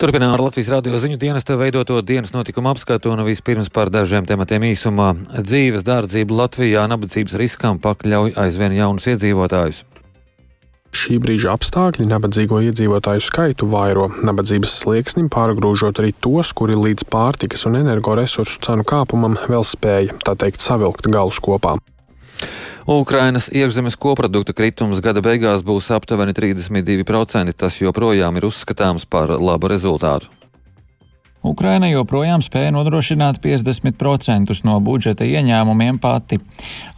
Turpinām 0.00 0.30
ar 0.32 0.40
Latvijas 0.40 0.70
radio 0.72 0.96
ziņu 0.96 1.18
dienesta 1.20 1.58
veidoto 1.60 1.98
dienas 2.00 2.30
notikumu 2.32 2.70
apskatu 2.70 3.10
un 3.12 3.20
vispirms 3.26 3.68
par 3.68 3.90
dažiem 3.92 4.24
tematiem 4.24 4.64
īsumā. 4.70 5.10
Dzīves 5.44 5.84
dārdzība 5.84 6.38
Latvijā 6.38 6.86
nabadzības 6.88 7.36
riskam 7.36 7.76
pakļauj 7.84 8.32
aizvien 8.40 8.78
jaunus 8.78 9.10
iedzīvotājus. 9.12 9.82
Šī 10.96 11.18
brīža 11.20 11.52
apstākļi 11.52 12.08
nabadzīgo 12.08 12.62
iedzīvotāju 12.70 13.26
skaitu 13.28 13.68
vairo, 13.68 14.08
nabadzības 14.24 14.78
slieksnim 14.80 15.28
pārgrūžot 15.28 16.00
arī 16.00 16.14
tos, 16.16 16.54
kuri 16.56 16.80
līdz 16.80 17.04
pārtikas 17.12 17.68
un 17.68 17.76
energoresursu 17.84 18.56
cenu 18.64 18.88
kāpumam 18.88 19.36
vēl 19.52 19.68
spēja, 19.68 20.16
tā 20.24 20.32
teikt, 20.32 20.64
savilkt 20.64 21.12
galus 21.12 21.44
kopā. 21.44 21.76
Ukrainas 22.90 23.48
iekšzemes 23.52 23.96
koprodukta 24.00 24.54
kritums 24.56 25.00
gada 25.04 25.22
beigās 25.22 25.62
būs 25.62 25.90
aptuveni 25.94 26.34
32%. 26.34 27.54
Tas 27.54 27.80
joprojām 27.80 28.36
ir 28.40 28.48
uzskatāms 28.48 29.06
par 29.06 29.30
labu 29.38 29.70
rezultātu. 29.70 30.30
Ukraina 31.40 31.88
joprojām 31.88 32.42
spēja 32.44 32.72
nodrošināt 32.74 33.40
50% 33.40 34.58
no 34.68 34.76
budžeta 34.84 35.24
ieņēmumiem 35.24 36.00
pati. 36.00 36.40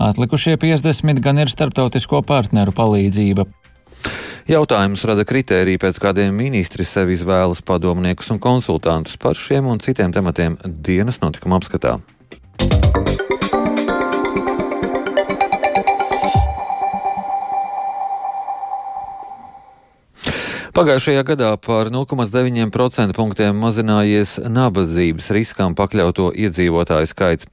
Atlikušie 0.02 0.56
50% 0.58 1.22
gan 1.22 1.38
ir 1.38 1.50
starptautisko 1.50 2.22
partneru 2.26 2.74
palīdzība. 2.74 3.46
Jautājums 4.50 5.04
rada 5.06 5.22
kritēriju, 5.22 5.78
pēc 5.78 6.00
kādiem 6.02 6.34
ministri 6.34 6.82
sev 6.88 7.12
izvēlas 7.14 7.62
padomniekus 7.62 8.32
un 8.34 8.42
konsultantus 8.42 9.14
par 9.22 9.38
šiem 9.38 9.70
un 9.70 9.78
citiem 9.78 10.10
tematiem 10.14 10.58
dienas 10.82 11.22
notikuma 11.22 11.62
apskatā. 11.62 12.00
Pagājušajā 20.72 21.20
gadā 21.28 21.48
par 21.60 21.90
0,9% 21.92 23.12
punktiem 23.12 23.58
mazinājies 23.60 24.38
nabadzības 24.48 25.26
riskam 25.36 25.74
pakļauto 25.76 26.30
iedzīvotāju 26.32 27.10
skaits. 27.10 27.48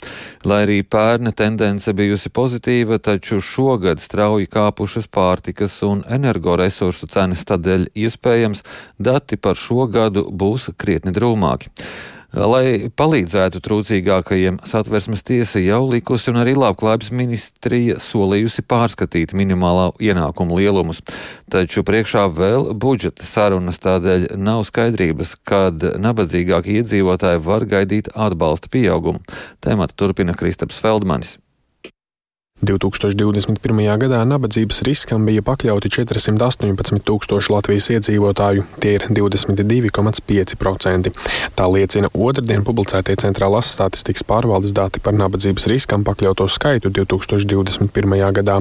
Lai 0.47 0.61
arī 0.63 0.77
pērna 0.87 1.33
tendence 1.35 1.91
bijusi 1.91 2.31
pozitīva, 2.31 2.95
taču 3.03 3.41
šogad 3.43 3.99
strauji 3.99 4.47
kāpušas 4.47 5.09
pārtikas 5.11 5.75
un 5.83 6.05
energoresursu 6.07 7.09
cenas, 7.11 7.43
tādēļ 7.49 7.89
iespējams 7.91 8.63
dati 8.95 9.35
par 9.35 9.59
šo 9.59 9.89
gadu 9.91 10.23
būs 10.31 10.69
krietni 10.79 11.11
drūmāki. 11.11 11.73
Lai 12.29 12.91
palīdzētu 12.93 13.57
trūcīgākajiem, 13.65 14.59
satversmes 14.69 15.25
tiesa 15.25 15.63
jau 15.63 15.81
likusi 15.89 16.29
un 16.29 16.37
arī 16.43 16.53
labklājības 16.53 17.09
ministrija 17.17 17.97
solījusi 18.05 18.61
pārskatīt 18.69 19.33
minimālā 19.33 19.87
ienākuma 19.97 20.59
lielumus. 20.59 21.01
Taču 21.49 21.81
priekšā 21.87 22.27
vēl 22.29 22.69
budžeta 22.77 23.25
sarunas 23.25 23.81
tādēļ 23.81 24.29
nav 24.37 24.61
skaidrības, 24.69 25.39
kad 25.41 25.81
nabadzīgākie 25.81 26.77
iedzīvotāji 26.83 27.41
var 27.49 27.65
gaidīt 27.65 28.13
atbalsta 28.13 28.69
pieaugumu. 28.69 29.25
Tēmatu 29.65 29.97
turpina 29.97 30.37
Kristaps 30.37 30.77
Feldmanis. 30.85 31.39
2021. 32.59 33.55
gadā 34.01 34.17
nabadzības 34.27 34.81
riskam 34.83 35.23
bija 35.23 35.39
pakļauti 35.47 35.87
418 35.95 36.99
tūkstoši 37.07 37.53
Latvijas 37.53 37.85
iedzīvotāju, 37.93 38.65
tie 38.83 38.97
ir 38.97 39.05
22,5%. 39.07 41.13
Tā 41.55 41.67
liecina 41.71 42.09
otrdien 42.11 42.65
publicētie 42.67 43.15
centrālās 43.21 43.69
statistikas 43.71 44.27
pārvaldes 44.27 44.73
dati 44.75 44.99
par 44.99 45.15
nabadzības 45.15 45.69
riskam 45.71 46.03
pakļauto 46.03 46.49
skaitu 46.51 46.91
2021. 46.91 47.87
gadā. 48.41 48.59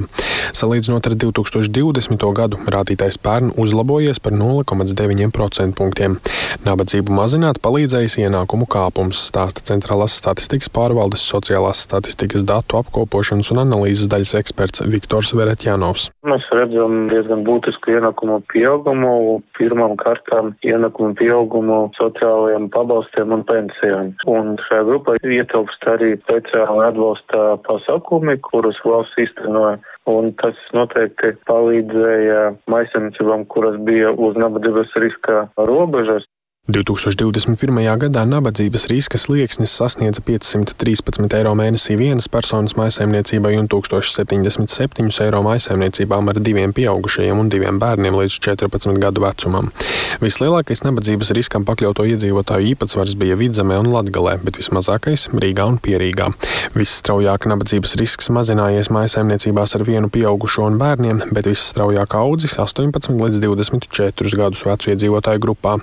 Salīdzinot 0.55 1.03
ar 1.11 1.17
2020. 1.25 2.23
gadu, 2.39 2.55
rādītājs 2.71 3.19
pērn 3.19 3.51
uzlabojies 3.59 4.23
par 4.23 4.31
0,9% 4.31 5.75
punktiem. 5.75 6.15
Nabadzību 6.63 7.11
mazināt 7.19 7.59
palīdzējis 7.59 8.23
ienākumu 8.23 8.63
kāpums, 8.71 9.27
stāsta 9.27 9.59
centrālās 9.67 10.15
statistikas 10.23 10.71
pārvaldes 10.71 11.27
sociālās 11.27 11.83
statistikas 11.83 12.47
datu 12.47 12.79
apkopošanas 12.79 13.51
un 13.51 13.67
analīzes 13.67 13.88
analīzes 13.89 14.09
daļas 14.09 14.35
eksperts 14.37 14.83
Viktors 14.85 15.31
Veretjanovs. 15.33 16.09
Mēs 16.29 16.45
redzam 16.53 17.09
diezgan 17.09 17.41
būtisku 17.43 17.95
ienākumu 17.95 18.43
pieaugumu, 18.51 19.41
pirmām 19.57 19.95
kārtām 19.97 20.53
ienākumu 20.61 21.15
pieaugumu 21.17 21.89
sociālajiem 21.97 22.69
pabalstiem 22.69 23.33
un 23.33 23.43
pensijām. 23.49 24.13
Un 24.29 24.57
šajā 24.67 24.85
grupā 24.85 25.17
ietilpst 25.25 25.87
arī 25.89 26.17
speciāli 26.21 26.85
atbalsta 26.85 27.57
pasākumi, 27.65 28.37
kurus 28.45 28.77
valsts 28.85 29.17
īstenoja. 29.17 29.79
Un 30.09 30.33
tas 30.37 30.57
noteikti 30.73 31.33
palīdzēja 31.49 32.53
maisaimniecībām, 32.69 33.47
kuras 33.49 33.77
bija 33.85 34.13
uz 34.13 34.37
nabadzības 34.37 34.93
riska 35.01 35.47
robežas. 35.57 36.29
2021. 36.69 37.97
gadā 37.97 38.21
nabadzības 38.29 38.83
riska 38.91 39.17
slieksnis 39.17 39.71
sasniedza 39.73 40.21
513 40.21 41.33
eiro 41.33 41.55
mēnesī 41.57 41.95
vienas 41.97 42.27
personas 42.29 42.75
maisaimniecībai 42.77 43.55
un 43.57 43.65
1077 43.71 45.09
eiro 45.25 45.39
maisaimniecībām 45.47 46.29
ar 46.29 46.37
diviem 46.37 46.69
pieaugušajiem 46.77 47.41
un 47.41 47.49
diviem 47.49 47.79
bērniem 47.81 48.13
līdz 48.19 48.37
14 48.45 49.01
gadu 49.01 49.23
vecumam. 49.23 49.71
Vislielākais 50.21 50.83
nabadzības 50.85 51.33
riskam 51.39 51.65
pakļauto 51.65 52.05
iedzīvotāju 52.11 52.69
īpatsvars 52.75 53.15
bija 53.17 53.39
Vidzemē 53.39 53.79
un 53.81 53.89
Latgalē, 53.89 54.37
bet 54.45 54.61
vismazākais 54.61 55.25
Rīgā 55.33 55.65
un 55.73 55.81
Pierīgā. 55.81 56.29
Visstraujāk 56.77 57.49
nabadzības 57.49 57.97
risks 57.97 58.29
mazinājies 58.29 58.91
maisaimniecībās 58.93 59.73
ar 59.79 59.87
vienu 59.89 60.13
pieaugušo 60.13 60.69
un 60.69 60.77
bērniem, 60.77 61.25
bet 61.33 61.49
visstraujāk 61.49 62.13
audzis 62.21 62.59
18 62.61 63.17
līdz 63.25 63.41
24 63.47 64.37
gadus 64.43 64.65
vecu 64.69 64.93
iedzīvotāju 64.93 65.45
grupā. 65.49 65.79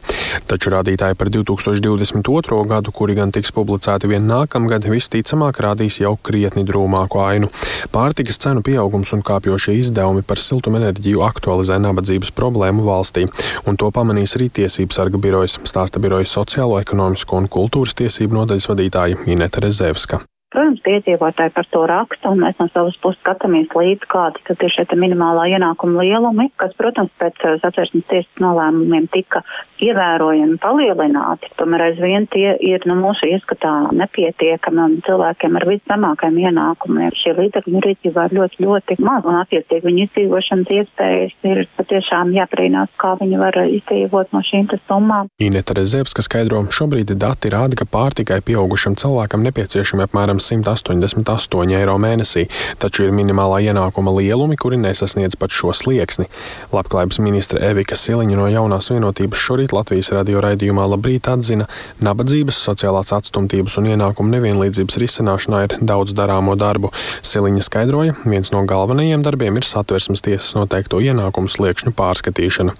Taču 0.46 0.65
rādītāji 0.72 1.16
par 1.18 1.30
2022. 1.32 2.58
gadu, 2.70 2.92
kuri 2.94 3.16
gan 3.18 3.32
tiks 3.34 3.54
publicēti 3.56 4.10
vien 4.10 4.26
nākamgad, 4.28 4.88
visticamāk 4.90 5.62
rādīs 5.64 6.00
jau 6.02 6.14
krietni 6.18 6.66
drūmāku 6.68 7.22
ainu. 7.24 7.50
Pārtikas 7.94 8.40
cenu 8.42 8.64
pieaugums 8.66 9.14
un 9.16 9.24
kāpjošie 9.26 9.78
izdevumi 9.80 10.26
par 10.26 10.42
siltumenerģiju 10.42 11.24
aktualizē 11.26 11.80
nabadzības 11.86 12.34
problēmu 12.36 12.86
valstī, 12.86 13.26
un 13.66 13.80
to 13.80 13.90
pamanīs 13.94 14.36
arī 14.38 14.50
Tiesības 14.60 15.00
sarga 15.00 15.20
birojas, 15.20 15.58
stāsta 15.68 16.02
birojas 16.02 16.32
sociālo, 16.36 16.80
ekonomisko 16.82 17.42
un 17.42 17.50
kultūras 17.52 17.96
tiesību 17.98 18.42
nodaļas 18.42 18.70
vadītāja 18.72 19.26
Ineta 19.26 19.64
Rezevska. 19.64 20.22
Protams, 20.56 20.80
iedzīvotāji 20.88 21.50
par 21.52 21.66
to 21.74 21.80
raksta, 21.90 22.30
un 22.30 22.38
mēs 22.40 22.54
no 22.56 22.68
savas 22.70 22.94
puses 23.02 23.18
skatāmies 23.20 23.72
līdzi, 23.76 24.06
kādi 24.08 24.40
tad 24.46 24.62
ir 24.64 24.72
šie 24.72 24.86
minimālā 24.96 25.48
ienākuma 25.52 26.04
lielumi, 26.06 26.46
kas, 26.62 26.72
protams, 26.78 27.10
pēc 27.20 27.42
uh, 27.44 27.58
satversmes 27.60 28.06
tiesas 28.08 28.40
nolēmumiem 28.40 29.10
tika 29.12 29.42
ievērojami 29.82 30.58
palielināti. 30.62 31.50
Tomēr 31.60 31.88
aizvien 31.90 32.26
tie 32.32 32.54
ir 32.64 32.84
no 32.88 32.96
nu, 32.96 33.08
mūsu 33.08 33.28
ieskatā 33.28 33.72
nepietiekami 33.96 34.82
un 34.82 34.96
cilvēkiem 35.06 35.58
ar 35.58 35.66
viszemākajiem 35.68 36.38
ienākumiem. 36.46 37.12
Šie 37.16 37.34
līdzekļi 37.36 37.82
rīcībā 37.84 38.26
ir 38.28 38.36
ļoti, 38.38 38.62
ļoti 38.64 38.98
maz, 39.04 39.26
un 39.28 39.38
attiecīgi 39.40 39.84
viņu 39.86 40.04
izdzīvošanas 40.06 40.72
iespējas 40.78 41.48
ir 41.50 41.62
patiešām 41.78 42.32
jāprīnās, 42.36 42.92
kā 43.00 43.14
viņi 43.20 43.40
var 43.40 43.60
izdzīvot 43.64 44.32
no 44.34 44.42
šīm 44.46 44.68
summām. 44.86 45.30
Ineta 45.42 45.76
Rezevska 45.76 46.24
skaidro, 46.24 46.62
šobrīd 46.72 47.12
dati 47.20 47.52
rāda, 47.52 47.76
ka 47.78 47.86
pārtikai 47.90 48.40
pieaugušam 48.46 48.96
cilvēkam 48.98 49.44
nepieciešami 49.46 50.06
apmēram 50.06 50.40
188 50.42 51.76
eiro 51.76 51.96
mēnesī, 52.02 52.46
taču 52.82 53.06
ir 53.06 53.14
minimālā 53.14 53.62
ienākuma 53.68 54.14
lielumi, 54.16 54.58
kuri 54.60 54.80
nesasniedz 54.80 55.36
pat 55.38 55.54
šo 55.54 55.74
slieksni. 55.76 56.28
Labklājības 56.74 57.20
ministra 57.22 57.62
Evika 57.70 57.98
Siliņa 57.98 58.40
no 58.40 58.48
jaunās 58.50 58.90
vienotības 58.90 59.44
šorīt 59.46 59.65
Latvijas 59.74 60.12
radio 60.14 60.42
raidījumā 60.44 60.84
Labrīt 60.92 61.28
atzina, 61.32 61.66
nabadzības, 62.04 62.58
sociālās 62.68 63.12
atstumtības 63.16 63.78
un 63.80 63.90
ienākumu 63.94 64.34
nevienlīdzības 64.36 65.00
risināšanā 65.02 65.62
ir 65.66 65.76
daudz 65.80 66.14
darāmo 66.16 66.54
darbu. 66.60 66.92
Siliņa 67.26 67.66
skaidroja, 67.66 68.16
viens 68.24 68.52
no 68.54 68.62
galvenajiem 68.68 69.24
darbiem 69.26 69.58
ir 69.58 69.66
satversmes 69.66 70.24
tiesas 70.26 70.54
noteikto 70.58 71.02
ienākumu 71.02 71.50
sliekšņu 71.50 71.94
pārskatīšana. 71.98 72.76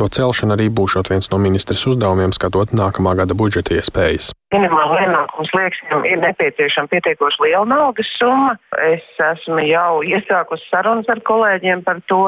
To 0.00 0.08
celšana 0.08 0.58
arī 0.58 0.70
būšot 0.72 1.12
viens 1.12 1.32
no 1.32 1.40
ministres 1.42 1.86
uzdevumiem, 1.90 2.36
skatot 2.36 2.76
nākamā 2.76 3.16
gada 3.22 3.36
budžeta 3.36 3.76
iespējas 3.80 4.32
minimāla 4.54 5.04
ienākuma 5.04 5.46
slieksnim 5.50 6.04
ir 6.10 6.20
nepieciešama 6.24 6.90
pietiekoši 6.90 7.44
liela 7.44 7.66
naudas 7.70 8.10
summa. 8.18 8.56
Es 8.82 9.06
esmu 9.30 9.62
jau 9.68 10.02
iesākusi 10.06 10.66
sarunas 10.70 11.10
ar 11.12 11.22
kolēģiem 11.26 11.84
par 11.86 12.02
to. 12.10 12.24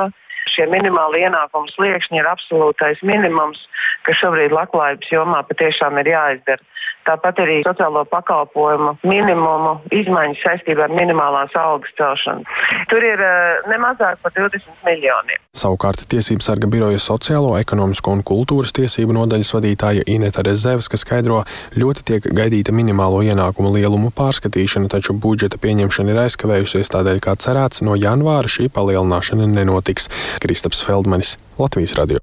Šie 0.50 0.66
minimāli 0.70 1.22
ienākuma 1.22 1.70
sliekšņi 1.74 2.18
ir 2.18 2.28
absolūtais 2.28 3.02
minimums, 3.06 3.60
kas 4.06 4.18
šobrīd 4.22 4.54
labklājības 4.54 5.12
jomā 5.14 5.42
patiešām 5.46 6.00
ir 6.02 6.10
jāizdara. 6.12 6.64
Tāpat 7.06 7.40
arī 7.42 7.58
sociālo 7.66 8.04
pakalpojumu 8.10 8.94
minimumu 9.06 9.74
izmaiņas 9.94 10.42
saistībā 10.44 10.86
ar 10.86 10.94
minimālās 10.94 11.54
algas 11.58 11.94
celšanu. 11.98 12.46
Tur 12.90 13.06
ir 13.06 13.22
uh, 13.22 13.62
nemazāk 13.70 14.20
par 14.22 14.34
20 14.36 14.86
miljoniem. 14.86 15.40
Savukārt 15.58 16.04
Tiesības 16.12 16.48
sarga 16.48 16.68
biroja 16.70 17.00
sociālo, 17.02 17.54
ekonomisko 17.60 18.14
un 18.16 18.24
kultūras 18.26 18.74
tiesību 18.76 19.16
nodaļas 19.18 19.52
vadītāja 19.56 20.06
Ineta 20.08 20.44
Rezevska 20.46 21.00
skaidro, 21.00 21.42
ļoti 21.76 22.06
tiek 22.08 22.28
gaidīta 22.38 22.74
minimālo 22.74 23.20
ienākumu 23.26 23.74
lielumu 23.76 24.12
pārskatīšana, 24.16 24.90
taču 24.92 25.16
budžeta 25.18 25.60
pieņemšana 25.62 26.14
ir 26.14 26.22
aizkavējusies 26.26 26.92
tādēļ, 26.94 27.22
kā 27.24 27.36
cerēts, 27.36 27.84
no 27.86 27.98
janvāra 27.98 28.50
šī 28.50 28.70
palielināšana 28.72 29.50
nenotiks. 29.50 30.08
Kristaps 30.42 30.84
Feldmanis, 30.86 31.36
Latvijas 31.60 31.98
radio. 32.00 32.22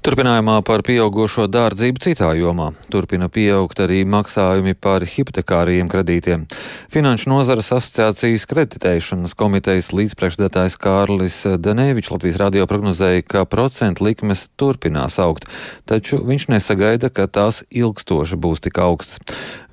Turpinājumā 0.00 0.54
par 0.64 0.80
pieaugušo 0.80 1.42
dārdzību 1.52 2.00
citā 2.00 2.30
jomā. 2.32 2.70
Turpina 2.88 3.26
pieaugt 3.28 3.82
arī 3.84 3.98
maksājumi 4.08 4.72
par 4.72 5.04
hipotekāriem 5.04 5.90
kredītiem. 5.92 6.46
Finanšu 6.88 7.28
nozares 7.28 7.68
asociācijas 7.76 8.46
kreditēšanas 8.48 9.36
komitejas 9.36 9.90
līdzpriekšdētājs 9.92 10.78
Kārlis 10.80 11.36
Danēvičs 11.60 12.14
Latvijas 12.14 12.40
radio 12.40 12.64
prognozēja, 12.70 13.26
ka 13.28 13.44
procentu 13.44 14.08
likmes 14.08 14.46
turpinās 14.56 15.20
augt, 15.20 15.44
taču 15.84 16.22
viņš 16.24 16.48
nesagaida, 16.56 17.12
ka 17.12 17.28
tās 17.28 17.60
ilgstoši 17.68 18.40
būs 18.40 18.64
tik 18.64 18.80
augstas. 18.80 19.20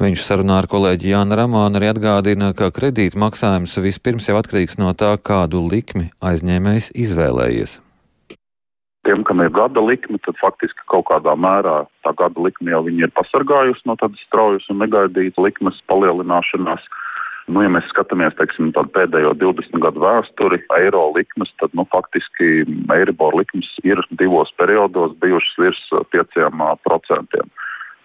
Viņš 0.04 0.28
sarunā 0.28 0.60
ar 0.60 0.68
kolēģi 0.68 1.16
Jānu 1.16 1.40
Ramānu 1.40 1.80
arī 1.80 1.94
atgādina, 1.96 2.52
ka 2.52 2.74
kredīta 2.76 3.16
maksājums 3.24 3.80
vispirms 3.80 4.28
jau 4.28 4.36
atkarīgs 4.44 4.76
no 4.76 4.92
tā, 4.92 5.16
kādu 5.16 5.64
likmi 5.72 6.12
aizņēmējs 6.20 6.98
izvēlējies 7.08 7.80
tiem, 9.08 9.24
kam 9.24 9.42
ir 9.42 9.52
gada 9.56 9.82
likme, 9.84 10.20
tad 10.26 10.36
faktiski 10.42 10.84
kaut 10.92 11.08
kādā 11.08 11.34
mērā 11.40 11.86
tā 12.04 12.12
gada 12.20 12.44
likme 12.44 12.74
jau 12.74 12.84
viņi 12.88 13.08
ir 13.08 13.14
pasargājusi 13.16 13.88
no 13.88 13.96
tādas 14.00 14.24
straujas 14.28 14.68
un 14.74 14.82
negaidītas 14.84 15.40
likmes 15.40 15.80
palielināšanās. 15.92 16.84
Nu, 17.48 17.62
ja 17.64 17.72
mēs 17.72 17.88
skatāmies, 17.94 18.36
teiksim, 18.36 18.74
pēdējo 18.76 19.32
20 19.40 19.80
gadu 19.86 20.02
vēsturi, 20.04 20.60
eiro 20.82 21.06
likmes, 21.16 21.54
tad, 21.62 21.72
nu, 21.80 21.86
faktiski 21.94 22.66
Eiribor 22.92 23.38
likmes 23.40 23.70
ir 23.88 24.02
divos 24.20 24.52
periodos 24.60 25.16
bijušas 25.24 25.56
virs 25.64 25.80
5%. 26.12 27.46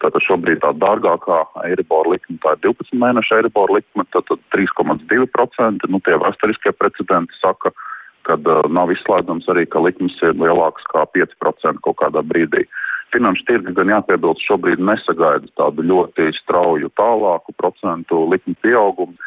Tātad 0.02 0.22
šobrīd 0.26 0.62
tā 0.62 0.70
dārgākā 0.78 1.40
Eiribor 1.66 2.06
likme, 2.14 2.38
tā 2.44 2.54
ir 2.54 2.62
12 2.68 3.02
mēneša 3.02 3.40
Eiribor 3.40 3.74
likme, 3.74 4.06
tad 4.14 4.30
3,2%. 4.54 5.90
Nu, 5.90 5.98
tie 6.06 6.14
vēsturiskie 6.22 6.74
precedenti 6.78 7.42
saka, 7.42 7.74
ka 7.74 7.91
kad 8.28 8.46
uh, 8.48 8.62
nav 8.70 8.92
izslēdzams 8.94 9.48
arī, 9.52 9.66
ka 9.70 9.82
likmes 9.82 10.16
ir 10.22 10.36
lielākas 10.38 10.86
kā 10.92 11.04
5% 11.16 11.82
kaut 11.84 11.98
kādā 12.02 12.22
brīdī. 12.26 12.64
Finanšu 13.12 13.44
tirgi 13.48 13.74
gan 13.76 13.92
jāpiebilst 13.92 14.44
šobrīd 14.48 14.80
nesagaida 14.80 15.50
tādu 15.60 15.84
ļoti 15.84 16.30
strauju 16.38 16.88
tālāku 17.00 17.54
procentu 17.60 18.24
likmi 18.30 18.56
pieaugumu. 18.64 19.18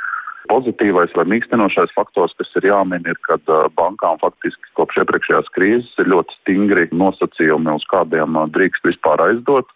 Pozitīvais 0.50 1.14
vai 1.18 1.26
mīkstinošais 1.30 1.94
faktors, 1.98 2.34
kas 2.38 2.52
ir 2.60 2.68
jāmin, 2.70 3.06
ir, 3.10 3.18
ka 3.26 3.40
uh, 3.46 3.66
bankām 3.78 4.20
faktiski 4.22 4.76
kopš 4.78 5.02
iepriekšējās 5.04 5.50
krīzes 5.58 6.04
ir 6.04 6.12
ļoti 6.14 6.38
stingri 6.42 6.90
nosacījumi, 6.94 7.74
uz 7.78 7.88
kādiem 7.94 8.38
uh, 8.38 8.50
drīkst 8.54 8.86
vispār 8.90 9.24
aizdot. 9.30 9.70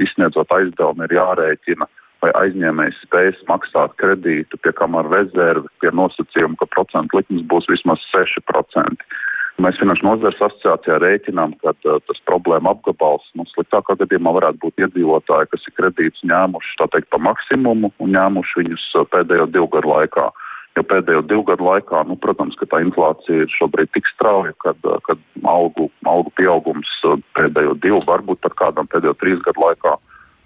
Izsniedzot 0.00 0.52
aizdevumu, 0.54 1.04
ir 1.04 1.18
jārēķina 1.18 1.88
vai 2.22 2.30
aizņēmējs 2.42 3.00
spējas 3.06 3.40
maksāt 3.48 3.96
kredītu, 4.00 4.58
pie 4.64 4.72
kam 4.76 4.96
ar 5.00 5.08
rezervi, 5.12 5.68
pie 5.82 5.92
nosacījuma, 5.96 6.58
ka 6.60 6.68
procentu 6.74 7.20
likmes 7.20 7.46
būs 7.50 7.68
vismaz 7.72 8.02
6%. 8.12 9.08
Mēs 9.60 9.76
Finanšu 9.76 10.06
nozares 10.06 10.38
asociācijā 10.40 10.96
rēķinām, 11.02 11.52
ka 11.60 11.74
uh, 11.84 11.98
tas 12.08 12.20
problēma 12.28 12.72
apgabals 12.72 13.26
nu, 13.36 13.44
sliktākā 13.50 13.98
gadījumā 14.00 14.32
varētu 14.38 14.60
būt 14.62 14.84
iedzīvotāji, 14.86 15.50
kas 15.52 15.66
ir 15.68 15.74
kredītus 15.76 16.22
ņēmuši 16.30 16.86
teikt 16.94 17.10
pa 17.12 17.20
maksimumu 17.26 17.90
un 18.00 18.14
ņēmuši 18.14 18.62
viņus 18.62 18.86
uh, 18.96 19.08
pēdējo 19.12 19.50
divu 19.52 19.68
gadu 19.74 19.92
laikā. 19.92 20.30
Jo 20.78 20.84
pēdējo 20.86 21.24
divu 21.28 21.44
gadu 21.50 21.66
laikā, 21.66 22.04
nu, 22.08 22.16
protams, 22.16 22.56
ka 22.56 22.70
tā 22.72 22.80
inflācija 22.86 23.44
ir 23.44 23.52
šobrīd 23.58 23.90
tik 23.92 24.08
strauja, 24.14 24.54
kad, 24.64 24.80
uh, 24.88 25.12
algu, 25.44 25.90
algu 26.08 26.32
pieaugums 26.40 26.94
uh, 27.04 27.18
pēdējo 27.36 27.76
divu, 27.84 28.00
varbūt 28.08 28.40
pat 28.46 28.56
kādam 28.62 28.88
pēdējo 28.88 29.18
trīs 29.20 29.44
gadu 29.44 29.66
laikā 29.66 29.98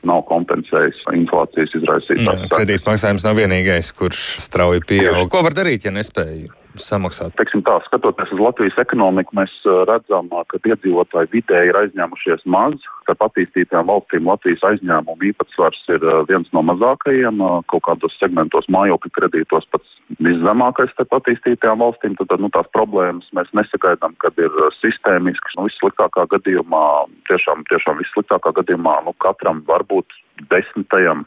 nav 0.09 0.25
kompensējis 0.31 1.05
inflācijas 1.15 1.79
izraisītās. 1.81 2.45
Kredītmaksājums 2.53 3.25
nav 3.27 3.39
vienīgais, 3.39 3.93
kurš 3.97 4.25
strauji 4.45 4.85
pieaug. 4.89 5.27
Ko 5.33 5.45
var 5.47 5.57
darīt, 5.57 5.89
ja 5.89 5.95
nespēja 5.95 6.53
samaksāt? 6.81 7.35
Teiksim 7.39 7.63
tā, 7.67 7.77
skatoties 7.87 8.33
uz 8.35 8.41
Latvijas 8.43 8.79
ekonomiku, 8.83 9.37
mēs 9.39 9.53
uh, 9.67 9.83
redzam, 9.89 10.31
uh, 10.33 10.45
ka 10.51 10.59
iedzīvotāji 10.63 11.31
vidēji 11.33 11.71
ir 11.73 11.79
aizņēmušies 11.81 12.45
maz. 12.51 12.77
Starp 13.05 13.27
attīstītajām 13.29 13.91
valstīm 13.91 14.31
Latvijas 14.31 14.65
aizņēmumu 14.71 15.29
īpatsvars 15.31 15.83
ir 15.95 16.07
uh, 16.07 16.23
viens 16.31 16.51
no 16.57 16.65
mazākajiem, 16.71 17.43
kaut 17.71 17.85
kādos 17.87 18.17
segmentos 18.21 18.69
mājokļu 18.73 19.13
kredītos 19.19 19.69
pats 19.73 19.95
viszemākais 20.25 20.93
starp 20.95 21.15
attīstītajām 21.21 21.85
valstīm. 21.85 22.19
Tad 22.21 22.43
nu, 22.43 22.51
tās 22.55 22.69
problēmas 22.77 23.31
mēs 23.37 23.51
nesagaidām, 23.57 24.17
kad 24.25 24.37
ir 24.41 24.53
sistēmisks. 24.81 25.57
Nu, 25.59 25.69
vissliktākā 25.69 26.27
gadījumā, 26.35 26.85
tiešām, 27.31 27.65
tiešām 27.71 28.01
vissliktākā 28.03 28.55
gadījumā, 28.61 28.99
nu, 29.07 29.15
katram 29.25 29.63
varbūt 29.69 30.17
desmitajam 30.51 31.25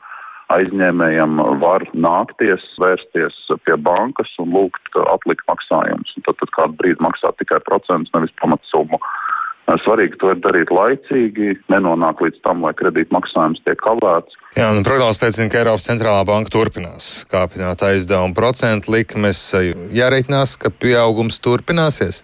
aizņēmējam 0.54 1.40
var 1.62 1.86
nākties, 1.94 2.64
vērsties 2.82 3.38
pie 3.68 3.78
bankas 3.78 4.32
un 4.42 4.54
lūgt 4.56 5.00
atlikt 5.12 5.44
maksājumus. 5.52 6.16
Tad, 6.26 6.38
tad 6.40 6.54
kādu 6.56 6.78
brīdi 6.82 7.04
maksāt 7.04 7.40
tikai 7.42 7.60
procentus, 7.68 8.14
nevis 8.16 8.36
pamatsummu. 8.42 9.02
Svarīgi 9.84 10.16
to 10.22 10.30
ir 10.32 10.40
darīt 10.40 10.70
laicīgi, 10.72 11.58
nenonākt 11.68 12.22
līdz 12.24 12.38
tam, 12.46 12.62
lai 12.64 12.72
kredīt 12.80 13.12
maksājums 13.12 13.60
tiek 13.66 13.76
kavēts. 13.84 14.38
Jā, 14.56 14.70
un 14.72 14.86
prognozes 14.88 15.20
liecina, 15.26 15.52
ka 15.52 15.60
Eiropas 15.60 15.90
centrālā 15.90 16.22
banka 16.28 16.54
turpinās 16.56 17.26
kāpināt 17.28 17.84
aizdevumu 17.84 18.38
procentu 18.38 18.96
likmes. 18.96 19.42
Jāreikinās, 19.92 20.56
ka 20.62 20.72
pieaugums 20.72 21.42
turpināsies. 21.44 22.24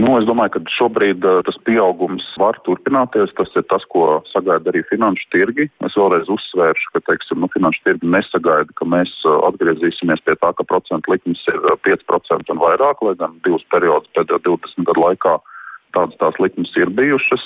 Nu, 0.00 0.14
es 0.16 0.24
domāju, 0.24 0.54
ka 0.54 0.72
šobrīd 0.72 1.24
uh, 1.28 1.42
tas 1.44 1.58
pieaugums 1.66 2.24
var 2.40 2.56
turpināties. 2.66 3.34
Tas 3.36 3.52
ir 3.58 3.66
tas, 3.68 3.84
ko 3.92 4.22
sagaida 4.32 4.72
arī 4.72 4.80
finanšu 4.88 5.28
tirgi. 5.34 5.68
Es 5.84 5.96
vēlreiz 5.98 6.30
uzsvēršu, 6.32 6.94
ka 6.94 7.02
teiksim, 7.10 7.42
nu, 7.44 7.50
finanšu 7.52 7.84
tirgi 7.84 8.10
nesagaida, 8.14 8.72
ka 8.80 8.88
mēs 8.88 9.12
uh, 9.28 9.42
atgriezīsimies 9.50 10.24
pie 10.24 10.38
tā, 10.40 10.54
ka 10.56 10.66
procentu 10.70 11.12
likmes 11.12 11.44
ir 11.52 11.60
5% 11.86 12.56
un 12.56 12.64
vairāk, 12.64 13.04
lai 13.04 13.14
gan 13.20 13.36
divus 13.44 13.66
periodus 13.74 14.10
pēdējo 14.16 14.42
20 14.48 14.88
gadu 14.88 15.06
laikā 15.06 15.38
tādas 15.92 16.18
tās 16.20 16.40
likmes 16.40 16.72
ir 16.80 16.92
bijušas. 16.96 17.44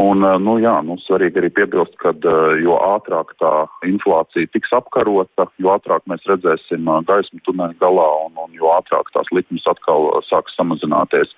Un, 0.00 0.20
nu, 0.44 0.58
jā, 0.60 0.74
nu, 0.84 0.98
svarīgi 1.00 1.40
arī 1.40 1.48
piebilst, 1.56 1.94
ka 2.02 2.12
jo 2.60 2.74
ātrāk 2.84 3.30
tā 3.40 3.52
inflācija 3.88 4.48
tiks 4.52 4.74
apkarota, 4.76 5.46
jo 5.56 5.72
ātrāk 5.72 6.04
mēs 6.10 6.24
redzēsim 6.28 6.84
gaismu 7.08 7.40
tuneļa 7.48 7.78
galā 7.80 8.08
un, 8.26 8.36
un 8.44 8.52
jo 8.58 8.68
ātrāk 8.76 9.08
tās 9.14 9.30
likmes 9.32 9.64
atkal 9.72 10.10
sāks 10.28 10.56
samazināties 10.58 11.32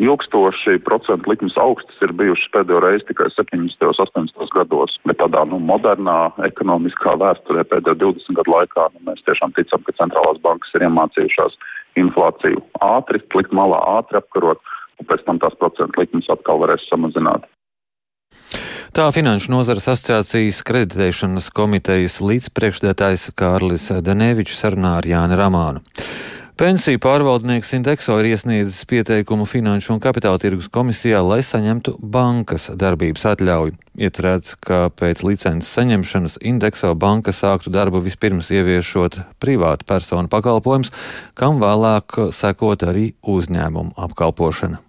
ilgstoši 0.00 0.78
procentu 0.84 1.30
likmes 1.30 1.56
augstas 1.60 2.02
ir 2.04 2.12
bijušas 2.16 2.52
pēdējo 2.54 2.82
reizi 2.84 3.06
tikai 3.10 3.28
70. 3.34 3.88
un 3.88 3.96
80. 4.04 4.52
gados, 4.54 4.96
bet 5.08 5.20
tādā 5.22 5.44
nu, 5.48 5.58
modernā 5.72 6.18
ekonomiskā 6.48 7.16
vēsturē 7.22 7.64
pēdējo 7.70 7.98
20 8.04 8.38
gadu 8.40 8.54
laikā 8.56 8.86
nu, 8.94 9.04
mēs 9.08 9.24
tiešām 9.28 9.56
ticam, 9.56 9.82
ka 9.86 9.96
centrālās 10.00 10.40
bankas 10.44 10.76
ir 10.76 10.86
iemācījušās 10.88 11.58
inflāciju 12.02 12.62
ātri, 12.84 13.22
likt 13.38 13.54
malā 13.56 13.80
ātri 13.98 14.20
apkarot, 14.20 14.60
un 15.00 15.08
pēc 15.10 15.24
tam 15.26 15.40
tās 15.42 15.56
procentu 15.60 16.02
likmes 16.02 16.28
atkal 16.32 16.60
varēs 16.62 16.86
samazināt. 16.90 17.48
Tā 18.96 19.10
Finanšu 19.12 19.50
nozares 19.52 19.90
asociācijas 19.92 20.62
kreditēšanas 20.64 21.50
komitejas 21.52 22.16
līdzpriekšdētājs 22.24 23.28
Kārlis 23.36 23.90
Denevičs 24.04 24.56
sarunā 24.62 24.94
ar 25.00 25.08
Jāni 25.08 25.36
Ramānu. 25.36 25.82
Pensiju 26.56 26.96
pārvaldnieks 27.04 27.74
Indekso 27.76 28.14
ir 28.16 28.30
iesniedzis 28.30 28.86
pieteikumu 28.88 29.44
Finanšu 29.44 29.90
un 29.92 29.98
Kapitāla 30.00 30.40
tirgus 30.40 30.70
komisijā, 30.72 31.18
lai 31.20 31.42
saņemtu 31.44 31.98
bankas 32.00 32.70
darbības 32.80 33.26
atļauju. 33.28 33.74
Iecerēts, 34.00 34.54
ka 34.64 34.86
pēc 34.88 35.20
licences 35.28 35.68
saņemšanas 35.76 36.38
Indekso 36.48 36.94
banka 36.96 37.36
sāktu 37.36 37.68
darbu 37.74 38.00
vispirms 38.06 38.48
ieviešot 38.56 39.20
privātu 39.36 39.84
personu 39.84 40.32
pakalpojumus, 40.32 40.94
kam 41.36 41.60
vēlāk 41.60 42.32
sekot 42.32 42.88
arī 42.88 43.10
uzņēmumu 43.20 43.92
apkalpošana. 44.08 44.80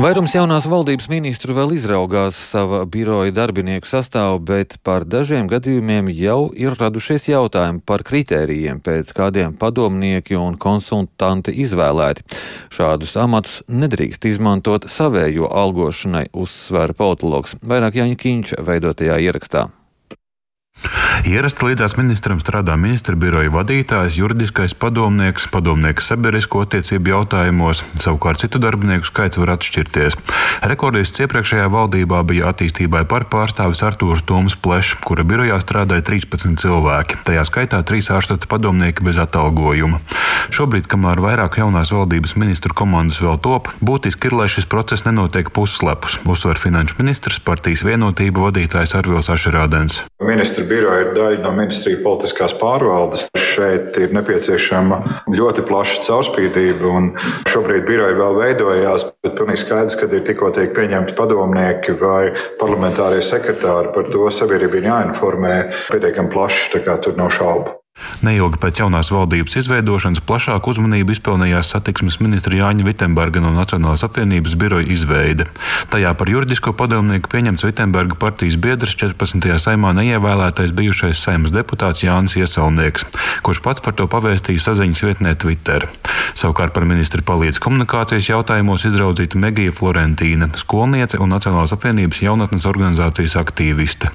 Vairums 0.00 0.32
jaunās 0.32 0.64
valdības 0.64 1.10
ministru 1.12 1.52
vēl 1.52 1.74
izraugās 1.76 2.36
sava 2.52 2.78
biroja 2.88 3.34
darbinieku 3.36 3.84
sastāvu, 3.84 4.38
bet 4.48 4.78
par 4.86 5.04
dažiem 5.04 5.44
gadījumiem 5.50 6.06
jau 6.16 6.38
ir 6.56 6.72
radušies 6.80 7.26
jautājumi 7.28 7.82
par 7.84 8.00
kritērijiem, 8.08 8.78
pēc 8.80 9.10
kādiem 9.12 9.58
padomnieki 9.60 10.38
un 10.40 10.56
konsultanti 10.62 11.52
izvēlēti. 11.66 12.24
Šādus 12.72 13.12
amatus 13.20 13.58
nedrīkst 13.68 14.24
izmantot 14.30 14.88
savējo 14.88 15.50
algošanai, 15.64 16.30
uzsver 16.32 16.96
politologs. 16.96 17.58
Vairāk 17.60 18.00
Jāņa 18.00 18.16
Kīņš 18.24 18.56
veidotajā 18.70 19.20
ierakstā. 19.26 19.66
Ierasti 21.28 21.66
līdzās 21.68 21.96
ministram 21.98 22.38
strādā 22.40 22.76
ministra 22.80 23.12
biroja 23.18 23.50
vadītājs, 23.52 24.16
juridiskais 24.16 24.72
padomnieks, 24.72 25.44
padomnieks 25.52 26.08
sabiedrisko 26.08 26.62
attiecību 26.64 27.12
jautājumos, 27.12 27.82
savukārt 28.00 28.40
citu 28.40 28.60
darbinieku 28.62 29.08
skaits 29.08 29.36
var 29.40 29.52
atšķirties. 29.56 30.16
Rekordists 30.70 31.20
iepriekšējā 31.20 31.66
valdībā 31.72 32.22
bija 32.28 32.48
attīstībai 32.54 33.04
par 33.10 33.26
pārstāvis 33.32 33.82
Artūrs 33.84 34.24
Toms 34.28 34.56
Plešs, 34.56 34.96
kura 35.04 35.26
birojā 35.28 35.60
strādāja 35.60 36.06
13 36.08 36.56
cilvēki, 36.62 37.20
tajā 37.28 37.44
skaitā 37.48 37.82
trīs 37.84 38.08
ārštata 38.12 38.48
padomnieki 38.50 39.04
bez 39.04 39.20
atalgojuma. 39.20 40.00
Šobrīd, 40.54 40.88
kamēr 40.90 41.20
vairāk 41.20 41.60
jaunās 41.60 41.92
valdības 41.92 42.36
ministru 42.40 42.74
komandas 42.76 43.20
vēl 43.20 43.36
top, 43.44 43.68
būtiski 43.84 44.30
ir, 44.30 44.38
lai 44.40 44.48
šis 44.52 44.68
process 44.70 45.04
nenotiek 45.04 45.52
pusslepus, 45.52 46.16
uzsver 46.24 46.60
finanšu 46.60 46.96
ministrs 47.02 47.42
partijas 47.44 47.84
vienotība 47.86 48.48
vadītājs 48.48 48.96
Arvils 48.98 49.30
Ašerādens. 49.32 50.00
Ministra 50.24 50.64
biroja 50.70 51.04
ir 51.04 51.12
daļa 51.16 51.42
no 51.44 51.52
ministrija 51.56 52.00
politiskās 52.04 52.54
pārvaldes. 52.60 53.26
Šeit 53.50 53.96
ir 54.00 54.14
nepieciešama 54.14 55.00
ļoti 55.34 55.64
plaša 55.68 56.04
caurspīdība, 56.06 56.92
un 56.94 57.10
šobrīd 57.50 57.88
biroja 57.88 58.16
vēl 58.18 58.38
veidojās, 58.38 59.08
bet 59.24 59.36
pilnīgi 59.38 59.64
skaidrs, 59.64 59.98
ka 59.98 60.08
ir 60.10 60.24
tikko 60.26 60.52
tiek 60.56 60.72
pieņemti 60.76 61.18
padomnieki 61.18 61.98
vai 62.00 62.30
parlamentārie 62.62 63.22
sekretāri. 63.26 63.92
Par 63.96 64.08
to 64.14 64.30
sabiedrība 64.34 64.80
ir 64.80 64.90
jāinformē 64.92 65.60
pietiekami 65.90 66.32
plaši, 66.32 66.72
tā 66.76 66.84
kā 66.86 66.98
tur 67.02 67.18
nav 67.18 67.34
šaubu. 67.34 67.79
Neilgi 68.26 68.60
pēc 68.60 68.82
jaunās 68.82 69.10
valdības 69.14 69.56
izveidošanas 69.62 70.22
plašāku 70.26 70.74
uzmanību 70.74 71.14
izpelnījās 71.16 71.72
satiksmes 71.74 72.20
ministra 72.20 72.58
Jāņa 72.58 72.86
Vitsenberga 72.86 73.42
no 73.44 73.52
Nacionālās 73.54 74.04
apvienības 74.06 74.56
biroja 74.60 74.88
izveide. 74.92 75.46
Tajā 75.92 76.12
par 76.18 76.30
juridisko 76.32 76.74
padomnieku 76.76 77.30
pieņemts 77.32 77.64
Vitsenberga 77.66 78.18
partijas 78.20 78.58
biedrs 78.60 78.96
14. 79.00 79.48
saimā 79.62 79.94
neievēlētais 79.98 80.74
bijušais 80.76 81.22
saimas 81.22 81.54
deputāts 81.54 82.04
Jānis 82.04 82.36
Iesaunieks, 82.40 83.06
kurš 83.46 83.62
pats 83.64 83.84
par 83.84 83.96
to 83.98 84.08
pavēstīja 84.10 84.66
saziņas 84.68 85.04
vietnē 85.06 85.34
Twitter. 85.40 85.86
Savukārt 86.38 86.74
par 86.76 86.86
ministra 86.88 87.24
palīdz 87.26 87.60
komunikācijas 87.62 88.30
jautājumos 88.30 88.84
izraudzīta 88.88 89.40
Megija 89.40 89.74
Florentīna, 89.74 90.50
skolniece 90.60 91.18
un 91.20 91.32
Nacionālās 91.34 91.74
apvienības 91.74 92.22
jaunatnes 92.24 92.66
organizācijas 92.68 93.36
aktīviste. 93.40 94.10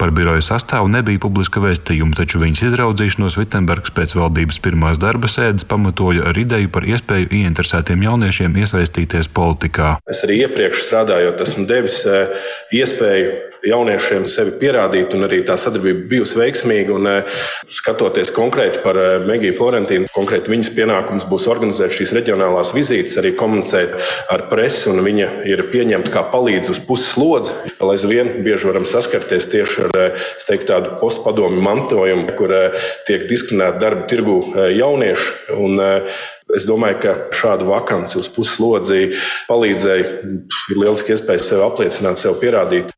Par 0.00 0.12
biroja 0.14 0.42
sastāvu 0.44 0.90
nebija 0.90 1.20
publiska 1.22 1.62
vēstījuma, 1.62 2.16
taču 2.18 2.40
viņas 2.42 2.64
izraudzīšanos 2.70 3.29
Kārlis 3.30 3.44
Vitsenbergs 3.46 3.92
pēc 3.94 4.12
valdības 4.18 4.56
pirmās 4.58 4.98
darba 4.98 5.28
sēdes 5.30 5.62
pamatoja 5.62 6.24
ar 6.26 6.38
ideju 6.40 6.66
par 6.74 6.82
iespēju 6.82 7.28
ieinteresētiem 7.30 8.02
jauniešiem 8.02 8.56
iesaistīties 8.58 9.30
politikā. 9.30 9.92
Es 10.10 10.24
arī 10.26 10.40
iepriekš 10.48 10.82
strādājot, 10.88 11.38
esmu 11.46 11.68
devis 11.70 12.00
eh, 12.10 12.34
iespēju 12.74 13.49
jauniešiem 13.66 14.26
sevi 14.30 14.54
pierādīt, 14.60 15.14
un 15.16 15.26
arī 15.26 15.40
tā 15.46 15.56
sadarbība 15.60 16.06
bijusi 16.10 16.38
veiksmīga. 16.40 16.94
Un, 16.96 17.06
eh, 17.06 17.40
skatoties 17.68 18.32
konkrēti 18.34 18.82
par 18.84 18.96
eh, 18.96 19.18
Megiju 19.26 19.56
Florentīnu, 19.58 20.10
konkrēti 20.14 20.52
viņas 20.52 20.72
pienākums 20.76 21.28
būs 21.30 21.48
organizēt 21.50 21.94
šīs 21.96 22.14
reģionālās 22.16 22.72
vizītes, 22.76 23.18
arī 23.20 23.34
komunicēt 23.36 23.94
ar 24.30 24.46
presi, 24.50 24.88
un 24.90 25.04
viņa 25.04 25.30
ir 25.50 25.64
pieņemta 25.72 26.12
kā 26.14 26.24
palīdz 26.32 26.72
uz 26.74 26.82
puses 26.86 27.12
slodzi. 27.14 27.54
Lai 27.80 27.96
aizvien 27.96 28.42
bieži 28.44 28.70
varam 28.70 28.84
saskarties 28.88 29.48
tieši 29.50 29.86
ar 29.88 30.18
teiktu, 30.46 30.68
tādu 30.70 30.98
postpadomu 31.00 31.62
mantojumu, 31.64 32.36
kur 32.38 32.52
tiek 33.08 33.24
diskriminēti 33.30 33.80
darba 33.82 34.06
tirgu 34.10 34.42
jaunieši. 34.76 35.56
Un, 35.56 35.80
Es 36.50 36.64
domāju, 36.66 36.96
ka 36.98 37.12
šādu 37.36 37.68
vakanci 37.68 38.18
uz 38.18 38.26
puslodzi 38.34 39.12
palīdzēja. 39.46 40.08
Ir 40.72 40.80
lieliski 40.80 41.14
iespēja 41.14 41.44
sevi 41.46 41.62
apliecināt, 41.62 42.18
sev 42.18 42.40
pierādīt. 42.42 42.90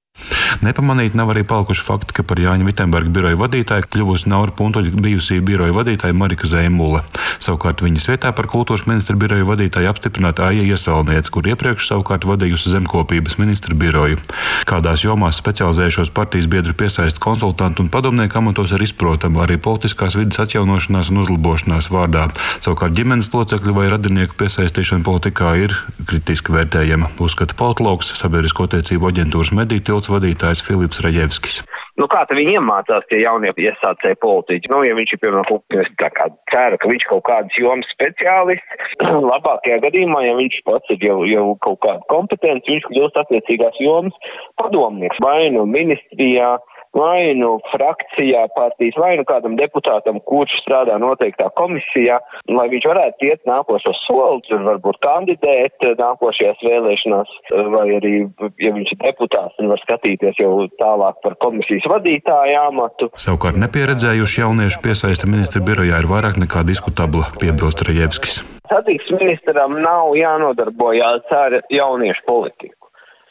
Nepamanīti 0.60 1.16
nav 1.16 1.30
arī 1.32 1.42
palikuši 1.48 1.84
fakti, 1.86 2.14
ka 2.18 2.24
par 2.26 2.40
Jāņa 2.42 2.66
Vitsenberga 2.66 3.12
biroja 3.14 3.38
vadītāju 3.40 3.88
kļuvusi 3.88 4.28
Naura 4.28 4.52
Puntoļa 4.58 4.92
bijusī 5.02 5.40
biroja 5.44 5.72
vadītāja 5.72 6.16
Marika 6.16 6.48
Zēmula. 6.50 7.00
Savukārt 7.42 7.80
viņas 7.84 8.08
vietā 8.10 8.32
par 8.36 8.50
kultūras 8.52 8.84
ministra 8.90 9.16
biroja 9.16 9.46
vadītāju 9.48 9.88
apstiprināta 9.90 10.50
Aija 10.50 10.66
Iesalniece, 10.68 11.32
kur 11.32 11.48
iepriekš 11.48 11.88
savukārt 11.88 12.26
vadījusi 12.28 12.74
zemkopības 12.74 13.38
ministra 13.40 13.78
biroju. 13.78 14.20
Kādās 14.68 15.02
jomās 15.04 15.38
specializējušos 15.40 16.12
partijas 16.14 16.46
biedru 16.50 16.74
piesaist 16.78 17.18
konsultantu 17.22 17.82
un 17.84 17.90
padomnieku 17.92 18.38
amatos 18.38 18.72
ir 18.76 18.84
izprotama 18.86 19.42
arī 19.44 19.58
politiskās 19.62 20.16
vidas 20.18 20.40
atjaunošanās 20.44 21.10
un 21.12 21.22
uzlabošanās 21.24 21.90
vārdā. 21.92 22.28
Savukārt 22.64 22.96
ģimenes 22.96 23.32
locekļu 23.34 23.76
vai 23.76 23.88
radinieku 23.92 24.38
piesaistīšana 24.40 25.06
politikā 25.06 25.54
ir 25.64 25.76
kritiski 26.06 26.54
vērtējama, 26.54 27.12
uzskata 27.22 27.58
politologs, 27.58 28.14
sabiedrisko 28.18 28.70
tiecību 28.76 29.10
aģentūras 29.12 29.54
mediju 29.58 29.88
tilts 29.90 30.12
vadītājs 30.12 30.64
Filips 30.66 31.02
Raģevskis. 31.04 31.62
Nu, 32.00 32.06
kā 32.08 32.22
tad 32.24 32.38
viņi 32.38 32.54
iemācās 32.56 33.04
tie 33.10 33.18
jaunie 33.20 33.50
iesācēji 33.52 34.16
politiķi? 34.22 34.70
Nu, 34.72 34.80
ja 34.86 34.94
viņš 34.96 35.12
ir, 35.12 35.20
piemēram, 35.20 35.60
tā 36.00 36.08
kā 36.16 36.28
cera, 36.48 36.78
ka 36.80 36.88
viņš 36.88 37.04
kaut 37.10 37.24
kādas 37.28 37.58
jomas 37.60 37.90
speciālists, 37.92 38.94
labākajā 39.32 39.76
gadījumā, 39.84 40.22
ja 40.24 40.38
viņš 40.38 40.56
pats 40.68 40.94
ir 40.94 41.04
jau, 41.04 41.18
jau 41.28 41.46
kaut 41.66 41.82
kāda 41.84 42.00
kompetence, 42.12 42.64
viņš 42.70 42.88
kļūst 42.88 43.20
attiecīgās 43.24 43.76
jomas 43.84 44.16
padomnieks 44.62 45.20
vai 45.20 45.50
nu 45.52 45.66
ministrijā, 45.68 46.54
vai 46.96 47.34
nu 47.38 47.56
frakcijā 47.72 48.46
partijas, 48.56 48.98
vai 49.00 49.16
nu 49.16 49.24
kādam 49.28 49.56
deputātam, 49.56 50.20
kurš 50.28 50.54
strādā 50.62 50.98
noteiktā 51.00 51.48
komisijā, 51.58 52.20
lai 52.52 52.68
viņš 52.72 52.88
varētu 52.90 53.28
iet 53.28 53.44
nākošo 53.48 53.94
soli, 54.04 54.42
tur 54.48 54.64
varbūt 54.66 55.00
kandidēt 55.04 55.86
nākošajās 55.98 56.64
vēlēšanās, 56.66 57.32
vai 57.74 57.86
arī, 57.98 58.14
ja 58.62 58.74
viņš 58.76 58.94
ir 58.94 59.00
deputāts, 59.04 59.56
tad 59.56 59.70
var 59.72 59.82
skatīties 59.84 60.40
jau 60.42 60.52
tālāk 60.80 61.20
par 61.24 61.38
komisijas 61.44 61.88
vadītāju 61.92 62.58
amatu. 62.66 63.10
Savukārt 63.20 63.60
nepieredzējuši 63.62 64.44
jauniešu 64.44 64.82
piesaista 64.84 65.30
ministra 65.30 65.64
birojā 65.64 66.02
ir 66.02 66.10
vairāk 66.10 66.40
nekā 66.42 66.66
diskutabla, 66.68 67.30
piebilst 67.40 67.84
Rajevskis. 67.88 68.42
Satiksmes 68.72 69.20
ministram 69.20 69.74
nav 69.84 70.14
jānodarbojās 70.16 71.34
ar 71.36 71.60
jauniešu 71.72 72.24
politiku. 72.28 72.81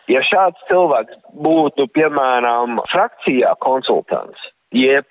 Ja 0.09 0.23
šāds 0.25 0.63
cilvēks 0.69 1.19
būtu, 1.43 1.85
piemēram, 1.95 2.81
frakcijā 2.91 3.53
konsultants, 3.61 4.39
jeb 4.73 5.05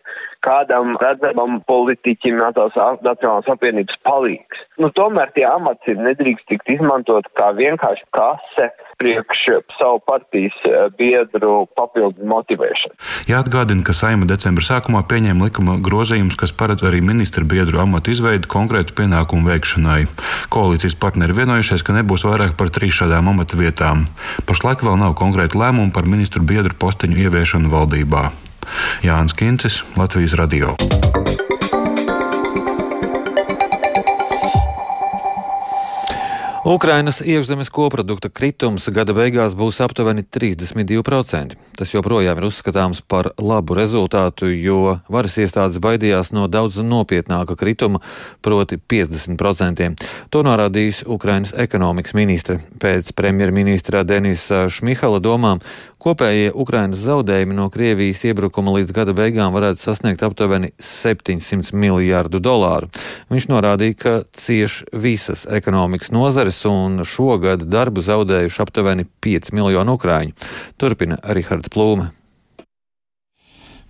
kādam 0.45 0.97
redzamam 1.03 1.61
politiķim 1.69 2.41
Nacionālās 2.41 3.51
apvienības 3.55 3.99
palīgs. 4.09 4.63
Nu, 4.81 4.91
tomēr 4.97 5.33
tie 5.37 5.45
amats 5.47 5.87
ir 5.91 6.01
nedrīkst 6.01 6.49
tikt 6.49 6.73
izmantot 6.75 7.29
kā 7.39 7.53
vienkārši 7.59 8.07
kase 8.17 8.71
priekš 9.01 9.41
savu 9.79 10.01
partijas 10.07 10.57
eh, 10.69 10.89
biedru 10.99 11.67
papildu 11.79 12.27
motivēšanu. 12.33 12.95
Jāatgādina, 13.31 13.85
ka 13.87 13.97
Saima 13.97 14.29
decembra 14.29 14.65
sākumā 14.67 15.03
pieņēma 15.09 15.49
likuma 15.49 15.79
grozījumus, 15.81 16.39
kas 16.41 16.53
paredz 16.53 16.85
arī 16.87 17.01
ministra 17.05 17.45
biedru 17.45 17.83
amatu 17.85 18.13
izveidu 18.15 18.51
konkrētu 18.53 18.97
pienākumu 19.01 19.49
veikšanai. 19.51 20.05
Koalīcijas 20.53 20.99
partneri 21.01 21.37
vienojušies, 21.41 21.85
ka 21.87 21.97
nebūs 21.97 22.27
vairāk 22.29 22.57
par 22.61 22.73
trīs 22.75 22.99
šādām 23.01 23.33
amata 23.33 23.59
vietām. 23.61 24.07
Pašlaik 24.49 24.85
vēl 24.87 25.01
nav 25.01 25.17
konkrētu 25.21 25.61
lēmumu 25.61 25.95
par 25.97 26.09
ministru 26.09 26.45
biedru 26.45 26.77
posteņu 26.77 27.25
ieviešanu 27.27 27.73
valdībā. 27.73 28.29
Jānis 29.03 29.37
Kincis, 29.37 29.83
Latvijas 29.97 30.37
Radio. 30.39 30.77
Ukrainas 36.65 37.23
iekšzemes 37.25 37.71
koprodukta 37.73 38.29
kritums 38.29 38.85
gada 38.93 39.15
beigās 39.17 39.55
būs 39.57 39.79
aptuveni 39.81 40.21
32%. 40.29 41.55
Tas 41.79 41.93
joprojām 41.95 42.37
ir 42.37 42.47
uzskatāms 42.51 43.01
par 43.01 43.31
labu 43.41 43.73
rezultātu, 43.79 44.51
jo 44.53 44.99
varas 45.09 45.39
iestādes 45.41 45.81
baidījās 45.81 46.35
no 46.37 46.51
daudz 46.53 46.77
nopietnāka 46.85 47.57
krituma, 47.57 48.03
proti 48.45 48.77
50%. 48.77 49.89
To 50.29 50.43
norādījis 50.45 51.07
Ukrainas 51.09 51.55
ekonomikas 51.57 52.13
ministre. 52.13 52.59
Pēc 52.77 53.15
premjerministra 53.17 54.05
Denisa 54.05 54.67
Šmihala 54.69 55.23
domām 55.25 55.65
Kopējie 56.01 56.53
Ukrainas 56.57 57.03
zaudējumi 57.05 57.57
no 57.59 57.67
Krievijas 57.73 58.23
iebrukuma 58.25 58.73
līdz 58.79 58.95
gada 58.97 59.13
beigām 59.17 59.53
varētu 59.53 59.83
sasniegt 59.83 60.23
aptuveni 60.25 60.71
700 60.81 61.75
miljārdu 61.77 62.41
dolāru. 62.41 62.89
Viņš 63.29 63.49
norādīja, 63.51 63.99
ka 64.01 64.15
cieš 64.33 64.81
visas 64.97 65.45
ekonomikas 65.45 66.13
nozares 66.17 66.63
un 66.71 67.03
šogad 67.05 67.67
darbu 67.69 68.01
zaudējuši 68.07 68.65
aptuveni 68.65 69.05
5 69.21 69.53
miljonu 69.57 69.99
ukrāņu. 69.99 70.33
Turpina 70.81 71.21
Rihards 71.37 71.69
Plūme. 71.69 72.09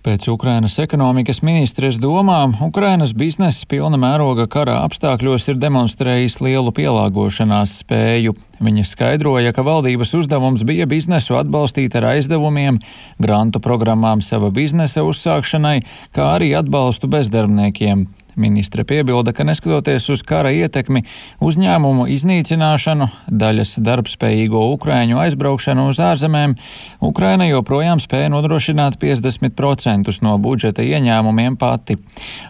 Pēc 0.01 0.23
Ukrainas 0.33 0.79
ekonomikas 0.81 1.43
ministres 1.45 1.99
domām, 2.01 2.55
Ukrainas 2.65 3.11
bizness 3.13 3.67
pilna 3.69 3.99
mēroga 4.01 4.47
karā 4.49 4.79
apstākļos 4.87 5.43
ir 5.51 5.59
demonstrējis 5.61 6.39
lielu 6.41 6.73
pielāgošanās 6.73 7.75
spēju. 7.83 8.33
Viņa 8.65 8.85
skaidroja, 8.89 9.51
ka 9.53 9.61
valdības 9.61 10.15
uzdevums 10.17 10.63
bija 10.65 10.87
biznesu 10.89 11.37
atbalstīt 11.37 11.99
ar 11.99 12.07
aizdevumiem, 12.15 12.79
grantu 13.21 13.61
programmām 13.61 14.25
sava 14.25 14.49
biznesa 14.49 15.05
uzsākšanai, 15.05 15.83
kā 16.17 16.31
arī 16.39 16.49
atbalstu 16.57 17.05
bezdarbniekiem. 17.05 18.07
Ministre 18.35 18.85
piebilda, 18.87 19.33
ka 19.35 19.43
neskatoties 19.43 20.05
uz 20.13 20.21
kara 20.23 20.53
ietekmi, 20.55 21.03
uzņēmumu 21.43 22.05
iznīcināšanu, 22.15 23.07
daļas 23.27 23.75
darbspējīgo 23.83 24.61
ukrāņu 24.75 25.19
aizbraukšanu 25.19 25.89
uz 25.91 25.99
ārzemēm, 25.99 26.55
Ukraina 27.03 27.49
joprojām 27.49 27.99
spēja 27.99 28.31
nodrošināt 28.31 28.95
50% 29.01 30.15
no 30.23 30.37
budžeta 30.39 30.85
ieņēmumiem 30.85 31.59
pati. 31.59 31.99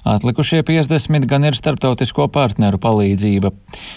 Atlikušie 0.05 0.61
50% 0.67 1.25
gan 1.25 1.49
ir 1.49 1.57
starptautisko 1.57 2.29
partneru 2.29 2.77
palīdzība. 2.81 3.51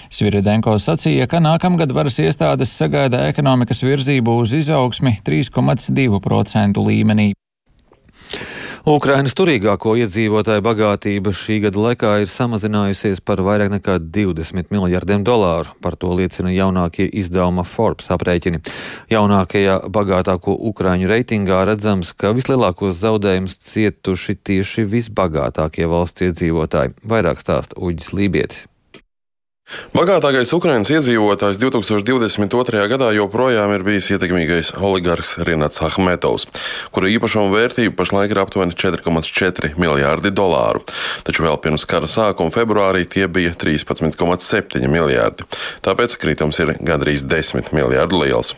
Sviridenko 0.08 0.78
sacīja, 0.80 1.28
ka 1.28 1.42
nākamgad 1.44 1.92
varas 1.92 2.20
iestādes 2.22 2.72
sagaida 2.72 3.26
ekonomikas 3.28 3.84
virzību 3.84 4.40
uz 4.40 4.56
izaugsmi 4.56 5.18
3,2% 5.26 6.84
līmenī. 6.88 7.32
Ukrainas 8.84 9.32
turīgāko 9.32 9.94
iedzīvotāju 9.96 10.60
bagātība 10.60 11.30
šī 11.32 11.54
gada 11.64 11.80
laikā 11.86 12.08
ir 12.20 12.28
samazinājusies 12.28 13.22
par 13.24 13.40
vairāk 13.40 13.70
nekā 13.72 13.94
20 14.12 14.68
miljardiem 14.74 15.24
dolāru. 15.24 15.72
Par 15.80 15.96
to 15.96 16.10
liecina 16.12 16.52
jaunākie 16.52 17.06
izdevuma 17.08 17.64
Forbes 17.64 18.12
aprēķini. 18.12 18.60
Jaunākajā 19.08 19.78
bagātāko 19.88 20.58
Ukraiņu 20.68 21.08
reitingā 21.08 21.62
redzams, 21.64 22.12
ka 22.12 22.34
vislielākos 22.36 23.00
zaudējumus 23.00 23.56
cietuši 23.70 24.36
tieši 24.52 24.84
visbagātākie 24.92 25.88
valsts 25.88 26.28
iedzīvotāji. 26.28 26.92
Vairāk 27.08 27.40
stāsta 27.40 27.80
Uģis 27.80 28.12
Lībietis. 28.12 28.66
Bagātākais 29.96 30.50
Ukraiņas 30.52 30.90
iedzīvotājs 30.92 31.56
2022. 31.56 32.82
gadā 32.90 33.06
joprojām 33.16 33.70
ir 33.72 33.84
bijis 33.86 34.10
ietekmīgais 34.12 34.74
oligarks 34.76 35.38
Rinats 35.48 35.80
Ahmetovs, 35.86 36.44
kura 36.92 37.08
īpašuma 37.08 37.48
vērtība 37.54 37.94
pašlaik 37.96 38.34
ir 38.34 38.42
aptuveni 38.42 38.76
4,4 38.76 39.72
miljārdi 39.80 40.34
dolāru. 40.36 40.82
Taču 41.24 41.46
vēl 41.46 41.56
pirms 41.64 41.88
kara 41.88 42.10
sākuma 42.10 42.52
februārī 42.52 43.06
tie 43.08 43.24
bija 43.24 43.54
13,7 43.56 44.84
miljārdi. 44.84 45.48
Tāpēc 45.86 46.18
kritums 46.20 46.60
ir 46.60 46.76
gandrīz 46.84 47.24
10 47.24 47.72
miljārdu 47.72 48.20
liels. 48.20 48.52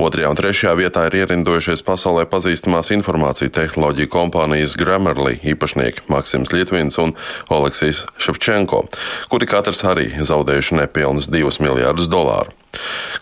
Otrajā 0.00 0.30
un 0.32 0.38
trešajā 0.38 0.72
vietā 0.78 1.04
ir 1.06 1.16
ierindojušies 1.20 1.84
pasaulē 1.86 2.24
pazīstamās 2.30 2.90
informāciju 2.96 3.52
tehnoloģiju 3.54 4.10
kompānijas 4.10 4.74
Grammarly 4.80 5.36
īpašnieki 5.54 6.08
Maksims 6.10 6.50
Lietvins 6.54 6.98
un 7.02 7.14
Oleksijs 7.54 8.04
Ševčenko, 8.18 8.84
kuri 9.30 9.48
katrs 9.50 9.84
arī 9.86 10.08
zaudējuši 10.34 10.82
nepilnus 10.82 11.30
2 11.30 11.62
miljārdus 11.64 12.10
dolāru. 12.10 12.52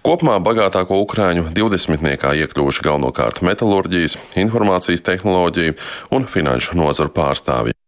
Kopumā 0.03 0.39
bagātāko 0.43 0.99
Ukrāņu 1.05 1.51
20-niekā 1.53 2.33
iekļuvuši 2.43 2.87
galvenokārt 2.89 3.43
metālurģijas, 3.45 4.17
informācijas 4.41 5.05
tehnoloģiju 5.07 5.77
un 6.17 6.27
finanšu 6.27 6.81
nozaru 6.81 7.13
pārstāvji. 7.15 7.82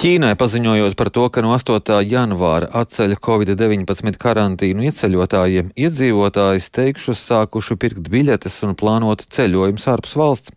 Ķīnai 0.00 0.32
paziņojot 0.40 0.94
par 0.96 1.10
to, 1.12 1.26
ka 1.28 1.42
no 1.44 1.50
8. 1.52 1.98
janvāra 2.08 2.70
atceļ 2.80 3.18
Covid-19 3.20 4.16
karantīnu 4.16 4.86
ieceļotājiem, 4.88 5.74
iedzīvotāji 5.76 6.62
steigšus 6.64 7.20
sākuši 7.28 7.76
pirkt 7.76 8.08
biļetes 8.08 8.56
un 8.64 8.72
plānot 8.80 9.26
ceļojumus 9.28 9.84
ārpus 9.92 10.16
valsts. 10.16 10.54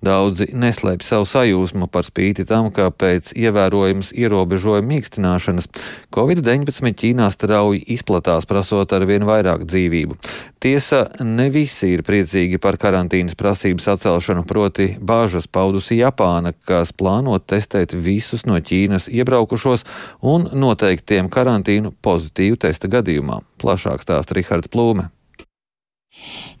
Daudzi 0.00 0.48
neslēpj 0.56 1.04
savu 1.04 1.28
sajūsmu 1.28 1.90
par 1.92 2.08
spīti 2.08 2.48
tam, 2.48 2.70
ka 2.72 2.88
pēc 2.88 3.34
ievērojamas 3.36 4.14
ierobežojuma 4.16 4.88
mīkstināšanas 4.94 5.68
Covid-19 6.16 6.96
Ķīnā 6.96 7.28
strauji 7.36 7.84
izplatās, 7.98 8.48
prasot 8.48 8.96
ar 8.96 9.04
vien 9.04 9.28
vairāk 9.28 9.68
dzīvību. 9.68 10.16
Tiesa, 10.56 11.02
ne 11.20 11.50
visi 11.52 11.92
ir 11.92 12.00
priecīgi 12.02 12.56
par 12.64 12.80
karantīnas 12.80 13.36
prasības 13.36 13.92
atcelšanu, 13.92 14.48
proti 14.48 14.88
bāžas 14.96 15.44
paudusi 15.52 16.00
Japāna, 16.00 16.56
kas 16.64 16.96
plāno 16.96 17.36
testēt 17.36 17.92
visus 17.92 18.48
no 18.48 18.56
Ķīnas 18.56 18.85
Ķīnas 18.86 19.08
iebraukušos 19.10 19.82
un 20.22 20.46
noteiktiem 20.54 21.26
karantīnu 21.32 21.90
pozitīvu 22.06 22.62
testa 22.62 22.90
gadījumā. 22.92 23.42
Plašāk 23.58 24.06
stāsta 24.06 24.38
Rihards 24.38 24.70
Plūme. 24.70 25.10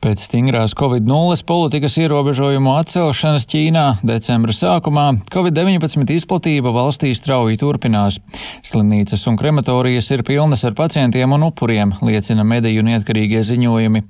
Pēc 0.04 0.20
stingrās 0.26 0.74
Covid-0 0.76 1.40
politikas 1.48 1.96
ierobežojumu 1.98 2.74
atcelšanas 2.76 3.46
Ķīnā 3.50 3.84
decembra 4.06 4.52
sākumā 4.54 5.06
Covid-19 5.32 6.12
izplatība 6.14 6.70
valstī 6.74 7.14
strauji 7.16 7.58
turpinās. 7.62 8.20
Slimnīcas 8.66 9.24
un 9.30 9.38
krematorijas 9.40 10.10
ir 10.14 10.22
pilnas 10.28 10.62
ar 10.68 10.76
pacientiem 10.78 11.32
un 11.32 11.48
upuriem, 11.48 11.96
liecina 12.04 12.44
mediju 12.44 12.84
neatkarīgie 12.86 13.42
ziņojumi. 13.48 14.04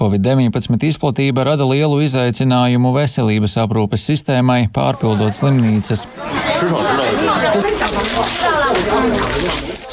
Covid-19 0.00 0.88
izplatība 0.90 1.44
rada 1.50 1.68
lielu 1.68 2.00
izaicinājumu 2.08 2.94
veselības 2.96 3.58
aprūpes 3.66 4.08
sistēmai, 4.08 4.66
pārpildot 4.74 5.36
slimnīcas. 5.36 6.08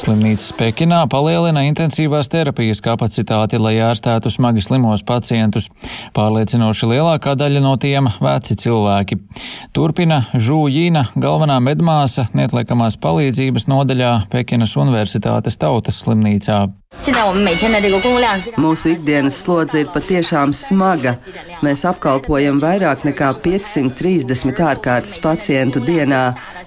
Slimnīcas 0.03 0.49
Pekinā 0.59 0.97
palielina 1.07 1.61
intensīvās 1.63 2.27
terapijas 2.27 2.81
kapacitāti, 2.83 3.55
lai 3.55 3.77
ārstētu 3.79 4.27
smagi 4.33 4.59
slimos 4.65 4.99
pacientus. 5.07 5.69
Pārliecinoši 6.17 6.89
lielākā 6.91 7.37
daļa 7.39 7.61
no 7.63 7.77
tiem- 7.79 8.09
veci 8.27 8.57
cilvēki. 8.65 9.15
Turpina 9.71 10.25
Žūjīna, 10.35 11.05
galvenā 11.15 11.61
medmāsa 11.63 12.27
neatliekamās 12.35 12.99
palīdzības 12.99 13.69
nodaļā 13.71 14.27
Pekinas 14.27 14.75
Universitātes 14.75 15.55
tautas 15.57 16.03
slimnīcā. 16.03 16.67
Mūsu 18.61 18.91
ikdienas 18.93 19.39
slodze 19.41 19.81
ir 19.81 19.89
patiešām 19.93 20.53
smaga. 20.55 21.15
Mēs 21.65 21.83
apkalpojam 21.89 22.59
vairāk 22.61 23.03
nekā 23.07 23.31
530 23.43 24.61
ārkārtas 24.67 25.17
pacientu 25.23 25.81
dienā. 25.83 26.21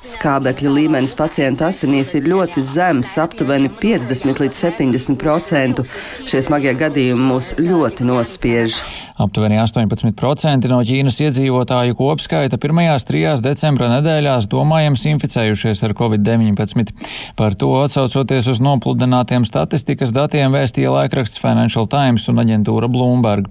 Skābekļa 0.07 0.73
līmenis 0.75 1.15
pacientu 1.19 1.67
asinīs 1.69 2.13
ir 2.19 2.29
ļoti 2.31 2.63
zems, 2.63 3.15
aptuveni 3.23 3.71
50 3.81 4.43
līdz 4.43 4.63
70 4.67 5.19
procentu. 5.23 5.87
Šie 6.27 6.43
smagie 6.47 6.75
gadījumi 6.79 7.31
mūs 7.33 7.55
ļoti 7.63 8.07
nospiež. 8.11 8.81
Aptuveni 9.17 9.57
18% 9.57 10.69
no 10.69 10.83
Ķīnas 10.85 11.17
iedzīvotāju 11.25 11.95
kopskaita 11.97 12.59
pirmajās 12.61 13.07
trijās 13.09 13.41
decembra 13.41 13.89
nedēļās 13.95 14.45
domājams 14.53 15.07
inficējušies 15.09 15.81
ar 15.87 15.95
covid-19. 15.97 16.93
Par 17.39 17.57
to 17.57 17.71
atsaucoties 17.81 18.51
uz 18.53 18.61
nopludinātiem 18.61 19.47
statistikas 19.49 20.13
datiem 20.13 20.53
vēstīja 20.53 20.93
laikraksts 20.93 21.41
Financial 21.41 21.89
Times 21.89 22.27
un 22.29 22.43
aģentūra 22.45 22.91
Bloomberg. 22.93 23.49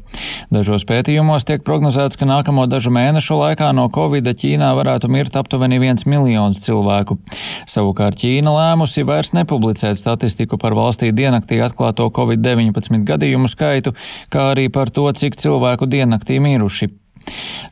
Dažos 0.53 0.85
pētījumos 0.85 1.47
tiek 1.49 1.65
prognozēts, 1.65 2.19
ka 2.21 2.29
nākamo 2.29 2.67
dažu 2.69 2.93
mēnešu 2.93 3.39
laikā 3.41 3.71
no 3.73 3.87
covid 3.89 4.29
Ķīnā 4.35 4.69
varētu 4.77 5.09
mirt 5.09 5.33
aptuveni 5.41 5.81
viens 5.81 6.05
miljons 6.05 6.61
cilvēku. 6.61 7.17
Savukārt 7.65 8.21
Ķīna 8.21 8.53
lēmusi 8.53 9.01
vairs 9.07 9.33
nepublicēt 9.33 9.97
statistiku 9.97 10.61
par 10.61 10.77
valstī 10.77 11.09
diennaktī 11.09 11.57
atklāto 11.65 12.11
covid-19 12.13 13.01
gadījumu 13.09 13.49
skaitu, 13.49 13.97
kā 14.29 14.51
arī 14.53 14.69
par 14.69 14.93
to, 14.93 15.09
cik 15.09 15.33
cilvēku 15.41 15.54
cilvēku 15.55 15.87
diennaktī 15.87 16.39
miruši. 16.43 16.91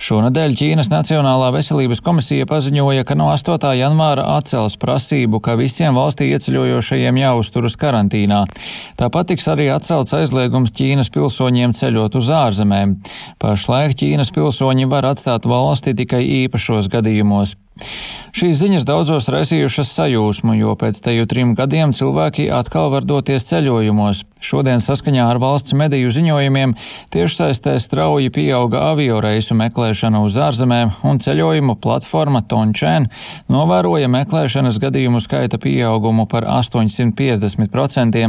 Šonadēļ 0.02 0.56
Ķīnas 0.58 0.90
Nacionālā 0.90 1.52
veselības 1.54 2.00
komisija 2.02 2.48
paziņoja, 2.50 3.04
ka 3.06 3.14
no 3.20 3.28
8. 3.30 3.68
janvāra 3.78 4.24
atcels 4.40 4.80
prasību, 4.82 5.40
ka 5.44 5.54
visiem 5.60 5.94
valstī 5.94 6.32
ieceļojošajiem 6.34 7.20
jāuzturas 7.22 7.78
karantīnā. 7.78 8.42
Tāpat 8.98 9.30
tiks 9.34 9.46
arī 9.54 9.70
atcelts 9.70 10.16
aizliegums 10.18 10.74
Ķīnas 10.74 11.14
pilsoņiem 11.14 11.76
ceļot 11.78 12.18
uz 12.18 12.32
ārzemēm. 12.34 12.98
Pašlaik 13.44 14.00
Ķīnas 14.02 14.34
pilsoņi 14.34 14.90
var 14.90 15.12
atstāt 15.14 15.46
valsti 15.46 15.94
tikai 16.02 16.24
īpašos 16.44 16.90
gadījumos. 16.90 17.54
Šīs 18.34 18.58
ziņas 18.64 18.86
daudzos 18.90 19.28
raisījušas 19.30 19.92
sajūsmu, 19.94 20.56
jo 20.58 20.74
pēc 20.80 20.98
teju 21.06 21.28
trim 21.30 21.54
gadiem 21.58 21.94
cilvēki 21.94 22.48
atkal 22.50 22.90
var 22.90 23.06
doties 23.06 23.46
ceļojumos. 23.46 24.24
Šodien 24.44 24.82
saskaņā 24.84 25.24
ar 25.24 25.38
valsts 25.40 25.72
mediju 25.78 26.10
ziņojumiem 26.12 26.74
tiešsaistē 27.14 27.78
strauji 27.80 28.28
pieauga 28.34 28.82
avio 28.90 29.22
reisu 29.24 29.56
meklēšana 29.56 30.20
uz 30.26 30.36
ārzemēm, 30.36 30.92
un 31.08 31.22
ceļojumu 31.24 31.78
platforma 31.80 32.42
Tončēn 32.52 33.08
novēroja 33.54 34.10
meklēšanas 34.12 34.82
gadījumu 34.84 35.22
skaita 35.24 35.62
pieaugumu 35.64 36.26
par 36.28 36.44
850% 36.44 38.26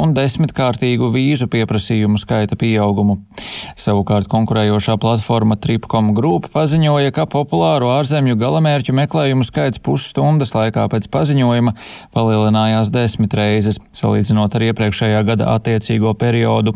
un 0.00 0.14
desmitkārtīgu 0.16 1.10
vīzu 1.12 1.50
pieprasījumu 1.52 2.16
skaita 2.22 2.56
pieaugumu. 2.56 3.18
Savukārt 3.76 4.30
konkurējošā 4.32 4.96
platforma 5.02 5.58
Tripcom 5.60 6.14
Group 6.16 6.48
paziņoja, 6.54 7.12
ka 7.12 7.28
populāru 7.28 7.92
ārzemju 7.98 8.40
galamērķu 8.40 8.87
mērķu 8.88 9.08
meklējumu 9.08 9.44
skaits 9.44 9.80
pusstundas 9.84 10.54
laikā 10.54 10.86
pēc 10.88 11.08
paziņojuma 11.12 11.74
palielinājās 12.14 12.90
desmit 12.90 13.34
reizes, 13.34 13.78
salīdzinot 13.92 14.54
ar 14.54 14.64
iepriekšējā 14.68 15.22
gada 15.24 15.54
attiecīgo 15.54 16.14
periodu. 16.14 16.74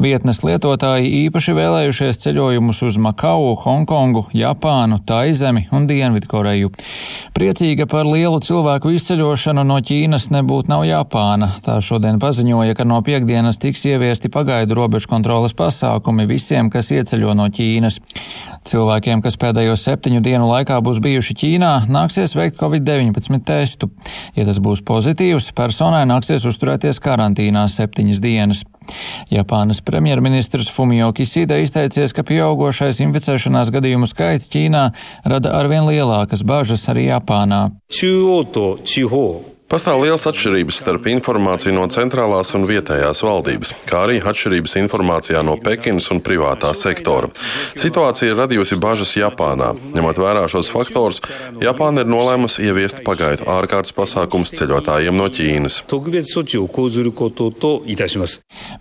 Vietnes 0.00 0.42
lietotāji 0.42 1.26
īpaši 1.26 1.54
vēlējušies 1.54 2.20
ceļojumus 2.24 2.82
uz 2.82 2.96
Makau, 2.96 3.54
Hongkongu, 3.60 4.26
Japānu, 4.34 5.00
Taizemi 5.06 5.68
un 5.72 5.86
Dienvidkoreju. 5.86 6.72
Priecīga 7.34 7.86
par 7.86 8.06
lielu 8.08 8.40
cilvēku 8.40 8.94
izceļošanu 8.96 9.64
no 9.64 9.78
Ķīnas 9.84 10.30
nebūtu 10.34 10.72
nav 10.72 10.86
Japāna. 10.88 11.52
Tā 11.64 11.78
šodien 11.84 12.18
paziņoja, 12.22 12.74
ka 12.74 12.88
no 12.88 13.00
piekdienas 13.04 13.60
tiks 13.62 13.84
ieviesti 13.90 14.32
pagaidu 14.32 14.76
robežu 14.78 15.10
kontrolas 15.12 15.54
pasākumi 15.56 16.26
visiem, 16.30 16.72
kas 16.72 16.90
ieceļo 16.94 17.36
no 17.38 17.48
Ķīnas. 17.52 18.00
Cilvēkiem, 18.64 19.20
kas 19.20 19.36
pēdējo 19.36 19.74
septiņu 19.76 20.22
dienu 20.24 20.48
laikā 20.48 20.78
būs 20.80 20.96
bijuši 21.04 21.33
tieši 21.34 21.58
Ķīnā 21.58 21.88
nāksies 21.88 22.34
veikt 22.36 22.58
Covid-19 22.58 23.44
testu. 23.44 23.90
Ja 24.36 24.44
tas 24.44 24.58
būs 24.58 24.82
pozitīvs, 24.84 25.52
personai 25.54 26.04
nāksies 26.06 26.44
uzturēties 26.46 27.00
karantīnā 27.00 27.66
septiņas 27.68 28.20
dienas. 28.20 28.64
Japānas 29.30 29.80
premjerministrs 29.80 30.68
Fumio 30.70 31.12
Kiside 31.12 31.62
izteicies, 31.62 32.12
ka 32.12 32.22
pieaugošais 32.22 33.00
inficēšanās 33.00 33.72
gadījumu 33.72 34.06
skaits 34.06 34.50
Ķīnā 34.52 34.90
rada 35.24 35.56
arvien 35.58 35.86
lielākas 35.88 36.44
bažas 36.44 36.86
arī 36.88 37.08
Japānā. 37.08 37.70
Pastāv 39.74 40.04
liels 40.04 40.22
atšķirības 40.30 40.76
starp 40.78 41.08
informāciju 41.10 41.72
no 41.74 41.88
centrālās 41.90 42.52
un 42.54 42.62
vietējās 42.68 43.24
valdības, 43.26 43.72
kā 43.88 44.04
arī 44.04 44.20
atšķirības 44.22 44.76
informācijā 44.78 45.40
no 45.42 45.56
Pekinas 45.58 46.06
un 46.14 46.20
privātā 46.22 46.68
sektora. 46.78 47.26
Situācija 47.74 48.30
ir 48.30 48.38
radījusi 48.38 48.78
bažas 48.78 49.16
Japānā. 49.18 49.72
Ņemot 49.96 50.20
vērā 50.22 50.44
šos 50.52 50.70
faktorus, 50.70 51.18
Japāna 51.58 52.04
ir 52.04 52.12
nolēmusi 52.12 52.68
ieviest 52.68 53.02
pagaidu 53.02 53.48
ārkārtas 53.50 53.90
pasākumus 53.96 54.54
ceļotājiem 54.54 55.18
no 55.18 55.26
Ķīnas. 55.26 55.80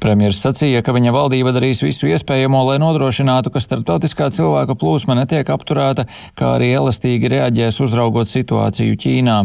Premjeras 0.05 0.43
sacīja, 0.45 0.83
ka 0.85 0.93
viņa 0.93 1.15
valdība 1.17 1.55
darīs 1.57 1.81
visu 1.81 2.11
iespējamo, 2.13 2.61
lai 2.69 2.77
nodrošinātu, 2.85 3.49
ka 3.49 3.63
starptautiskā 3.65 4.29
cilvēku 4.37 4.77
plūsma 4.85 5.17
netiek 5.23 5.49
apturēta, 5.57 6.05
kā 6.37 6.53
arī 6.59 6.69
elastīgi 6.77 7.33
reaģēs 7.33 7.81
uzraugot 7.81 8.29
situāciju 8.29 9.01
Ķīnā. 9.07 9.41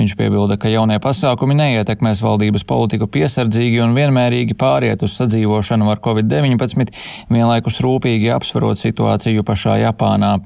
Viņš 0.00 0.16
piebilda, 0.16 0.56
ka 0.56 0.72
jaunie 0.86 1.00
pasākumi 1.02 1.56
neietekmēs 1.58 2.20
valdības 2.22 2.62
politiku 2.66 3.08
piesardzīgi 3.10 3.80
un 3.82 3.94
vienmērīgi 3.96 4.54
pāriet 4.54 5.02
uz 5.02 5.16
sadzīvošanu 5.18 5.88
ar 5.90 5.98
Covid-19, 6.04 6.92
vienlaikus 7.32 7.80
rūpīgi 7.82 8.30
apsverot 8.30 8.78
situāciju 8.78 9.42
pašā 9.46 9.80
Japānā. 9.82 10.36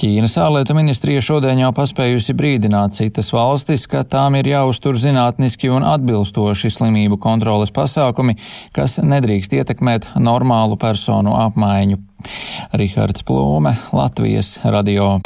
Ķīnas 0.00 0.38
ārlietu 0.40 0.76
ministrija 0.78 1.20
šodien 1.20 1.60
jau 1.60 1.72
paspējusi 1.76 2.36
brīdināt 2.38 2.96
citas 2.96 3.28
valstis, 3.36 3.84
ka 3.84 4.04
tām 4.08 4.38
ir 4.40 4.48
jāuztur 4.48 4.96
zinātniski 4.96 5.68
un 5.68 5.84
atbilstoši 5.84 6.72
slimību 6.78 7.20
kontroles 7.20 7.74
pasākumi, 7.76 8.38
kas 8.72 8.96
nedrīkst 9.04 9.58
ietekmēt 9.60 10.14
normālu 10.16 10.80
personu 10.80 11.36
apmaiņu. 11.36 12.00
Rihards 12.72 13.26
Plūme, 13.28 13.76
Latvijas 13.92 14.56
radio. 14.64 15.18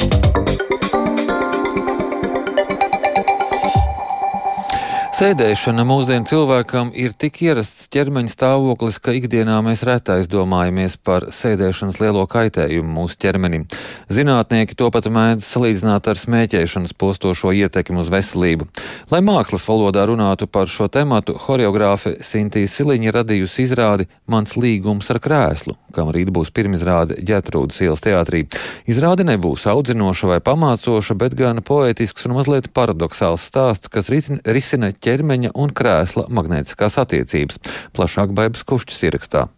Sēdēšana 5.21 5.83
mūsdienu 5.85 6.25
cilvēkam 6.25 6.87
ir 6.97 7.11
tik 7.13 7.35
ierasts 7.45 7.91
ķermeņa 7.93 8.31
stāvoklis, 8.33 8.95
ka 8.97 9.13
ikdienā 9.13 9.59
mēs 9.61 9.83
reti 9.85 10.15
aizdomājamies 10.15 10.95
par 10.97 11.27
sēdēšanas 11.37 11.99
lielo 12.01 12.23
kaitējumu 12.25 12.89
mūsu 12.95 13.19
ķermenim. 13.21 13.67
Zinātnieki 14.09 14.73
to 14.79 14.87
pat 14.89 15.05
mēdz 15.13 15.45
salīdzināt 15.45 16.09
ar 16.09 16.17
smēķēšanas 16.17 16.95
postošo 16.97 17.53
ietekmi 17.53 18.01
uz 18.01 18.09
veselību. 18.09 18.65
Lai 19.13 19.19
mākslas 19.21 19.67
valodā 19.69 20.07
runātu 20.09 20.47
par 20.49 20.65
šo 20.65 20.87
tematu, 20.89 21.37
horeogrāfe 21.45 22.15
Sintīs 22.25 22.73
Siliņa 22.79 23.13
radījusi 23.19 23.67
izrādi 23.67 24.09
Mans 24.25 24.57
līgums 24.57 25.13
ar 25.13 25.21
krēslu, 25.21 25.77
kam 25.93 26.09
rīt 26.09 26.33
būs 26.33 26.49
pirmizrāde 26.49 27.19
Ģetrūdas 27.21 27.77
ielas 27.85 28.01
teātrī. 28.01 28.47
Izrāde 28.89 29.29
nebūs 29.29 29.69
audzinoša 29.69 30.33
vai 30.33 30.41
pamācoša, 30.49 31.19
bet 31.21 31.37
gan 31.37 31.61
poētisks 31.61 32.25
un 32.25 32.39
mazliet 32.39 32.73
paradoxāls 32.73 33.45
stāsts, 33.51 33.91
kas 33.91 34.09
risina 34.09 34.89
ķermeņa 34.97 35.10
ķermeņa 35.11 35.55
un 35.59 35.73
krēsla 35.75 36.27
magnētiskās 36.31 36.99
attiecības. 37.03 37.59
Plašāk 37.95 38.35
Baibas 38.37 38.63
Kušķis 38.67 39.09
ierakstā. 39.09 39.49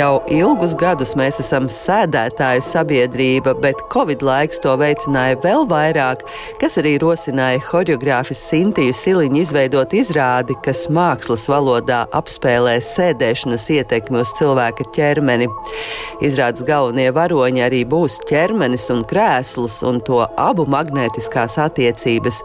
Jau 0.00 0.22
ilgus 0.32 0.72
gadus 0.80 1.10
mēs 1.18 1.42
esam 1.42 1.66
sēdētāju 1.68 2.62
sabiedrība, 2.64 3.52
bet 3.60 3.80
Covid 3.92 4.22
laiks 4.24 4.60
to 4.64 4.72
veicināja 4.80 5.36
vēl 5.42 5.66
vairāk, 5.68 6.22
kas 6.62 6.78
arī 6.80 6.94
rosināja 7.02 7.58
horeogrāfis 7.66 8.40
Sintiju 8.48 8.94
Siliņu 8.96 9.42
izveidot 9.42 9.92
izrādi, 9.98 10.56
kas 10.64 10.86
mākslas 10.88 11.44
valodā 11.52 11.98
apspēlē 12.16 12.78
sēdēšanas 12.86 13.66
ietekmi 13.74 14.22
uz 14.22 14.32
cilvēka 14.38 14.86
ķermeni. 14.96 15.50
Izrādes 16.24 16.64
galvenie 16.64 17.10
varoņi 17.18 17.66
arī 17.66 17.82
būs 17.90 18.22
ķermenis 18.30 18.88
un 18.94 19.04
krēsls 19.10 19.82
un 19.90 20.00
to 20.06 20.22
abu 20.40 20.64
magnētiskās 20.70 21.58
attiecības. 21.66 22.40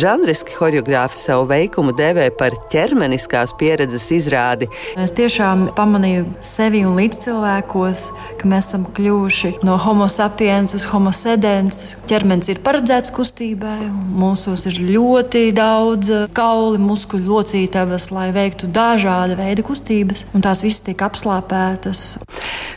Žanriski 0.00 0.58
horeogrāfi 0.58 1.22
savu 1.22 1.46
veikumu 1.54 1.94
dēvē 1.94 2.32
par 2.40 2.58
ķermeniskās 2.74 3.54
pieredzes 3.62 4.10
izrādi. 4.18 4.72
Es 4.98 5.14
tiešām 5.14 5.68
pamanīju 5.78 6.26
sevi 6.42 6.82
un 6.82 6.95
līdzcilvēkos, 6.96 8.04
ka 8.40 8.48
mēs 8.50 8.70
esam 8.70 8.86
kļuvuši 8.96 9.52
no 9.66 9.76
homo 9.80 10.08
sapiens 10.12 10.74
uz 10.76 10.86
homo 10.90 11.12
sedens. 11.14 11.94
Ķermenis 12.10 12.50
ir 12.52 12.60
paredzēts 12.64 13.12
kustībai, 13.16 13.88
mūsos 13.92 14.66
ir 14.70 14.80
ļoti 14.88 15.50
daudz 15.56 16.12
kauli, 16.36 16.80
muskuļu 16.82 17.30
locītavas, 17.30 18.08
lai 18.14 18.28
veiktu 18.36 18.70
dažāda 18.72 19.38
veida 19.38 19.64
kustības, 19.66 20.26
un 20.34 20.44
tās 20.44 20.64
visas 20.64 20.84
tiek 20.86 21.04
apslāpētas. 21.06 22.04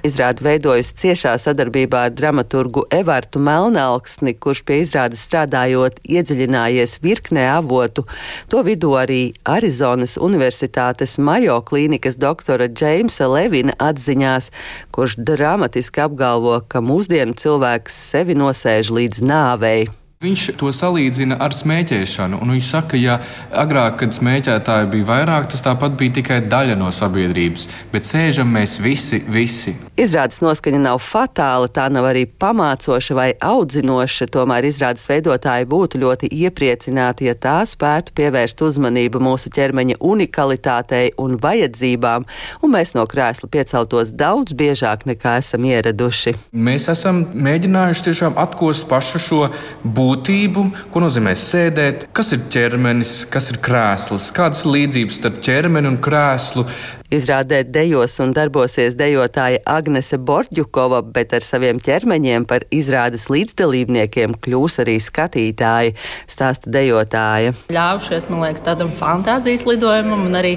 Izrāda 0.05 0.45
veidojas 0.45 0.93
ciešā 0.99 1.33
sadarbībā 1.41 2.05
ar 2.07 2.13
dramaturgu 2.15 2.85
Evartu 2.93 3.41
Melnalksni, 3.43 4.35
kurš 4.39 4.63
pie 4.67 4.79
izrādes 4.83 5.25
strādājot 5.27 5.99
iedziļinājies 6.07 6.99
virknē 7.03 7.49
avotu. 7.57 8.05
To 8.51 8.63
vidū 8.65 8.93
arī 8.99 9.21
Arizonas 9.47 10.17
Universitātes 10.19 11.17
Majo 11.19 11.59
klīnikas 11.67 12.17
doktora 12.19 12.69
Džeimsa 12.71 13.27
Levina 13.31 13.75
atziņās, 13.99 14.49
kurš 14.95 15.19
dramatiski 15.19 16.07
apgalvo, 16.07 16.59
ka 16.71 16.81
mūsdienu 16.81 17.35
cilvēks 17.39 18.03
sevi 18.13 18.37
nosēž 18.39 18.93
līdz 18.95 19.25
nāvei. 19.27 19.98
Viņš 20.19 20.41
to 20.59 20.67
salīdzina 20.75 21.37
ar 21.39 21.53
smēķēšanu. 21.55 22.41
Viņš 22.43 22.69
saka, 22.73 22.89
ka 22.91 22.97
ja 22.99 23.13
agrāk, 23.55 24.01
kad 24.01 24.11
smēķētāji 24.11 24.89
bija 24.91 25.05
vairāk, 25.07 25.45
tas 25.47 25.61
tāpat 25.63 25.93
bija 25.95 26.17
tikai 26.17 26.41
daļa 26.43 26.73
no 26.75 26.89
sabiedrības, 26.91 27.69
bet 27.93 28.03
sēžam 28.03 28.51
mēs 28.51 28.73
visi, 28.83 29.21
visi. 29.31 29.77
Izrādes 29.95 30.41
noskaņa 30.43 30.81
nav 30.83 30.99
fatāla, 30.99 31.69
tā 31.71 31.85
nav 31.87 32.09
arī 32.09 32.25
pamācoša 32.27 33.15
vai 33.15 33.29
audzinoša. 33.39 34.27
Tomēr 34.33 34.67
izrādes 34.67 35.07
veidotāji 35.07 35.69
būtu 35.71 36.03
ļoti 36.03 36.31
iepriecināti, 36.35 37.29
ja 37.31 37.37
tā 37.39 37.61
spētu 37.63 38.11
pievērst 38.19 38.65
uzmanību 38.67 39.23
mūsu 39.23 39.53
ķermeņa 39.55 40.01
unikalitātei 40.03 41.13
un 41.15 41.39
vajadzībām, 41.39 42.27
un 42.59 42.75
mēs 42.75 42.91
no 42.99 43.07
krēsla 43.07 43.47
pieceltos 43.55 44.11
daudz 44.11 44.51
biežāk 44.51 45.07
nekā 45.07 45.39
esam 45.39 45.71
ieraduši. 45.71 46.35
Mēs 46.51 46.91
esam 46.91 47.23
mēģinājuši 47.31 48.07
tiešām 48.11 48.35
atkost 48.35 48.91
pašu 48.91 49.25
šo 49.29 49.43
būtību 49.87 50.08
būtību, 50.09 50.65
ko 50.89 51.03
nozīmē 51.03 51.35
sēdēt, 51.37 52.07
kas 52.15 52.33
ir 52.33 52.45
ķermenis, 52.53 53.23
kas 53.29 53.51
ir 53.53 53.59
krēsls, 53.65 54.29
kādas 54.35 54.63
ir 54.65 54.73
līdzības 54.75 55.19
starp 55.21 55.43
ķermeni 55.45 55.91
un 55.91 55.99
krēslu. 56.01 56.65
Izrādē 57.13 57.63
dejos 57.65 58.19
un 58.21 58.35
darbosies 58.37 58.93
dejotāja 58.97 59.61
Agnese 59.69 60.19
Borģukova, 60.21 61.01
bet 61.15 61.33
ar 61.33 61.45
saviem 61.45 61.81
ķermeņiem 61.81 62.45
par 62.49 62.65
izrādes 62.73 63.25
līdzdalībniekiem 63.33 64.37
kļūs 64.45 64.77
arī 64.83 64.99
skatītāji, 65.01 65.95
stāsta 66.29 66.69
dejotāja. 66.73 67.55
Ļaujušies, 67.73 68.29
man 68.29 68.45
liekas, 68.45 68.65
tādam 68.69 68.93
fantāzijas 68.93 69.65
lidojumam 69.69 70.27
un 70.29 70.37
arī 70.37 70.55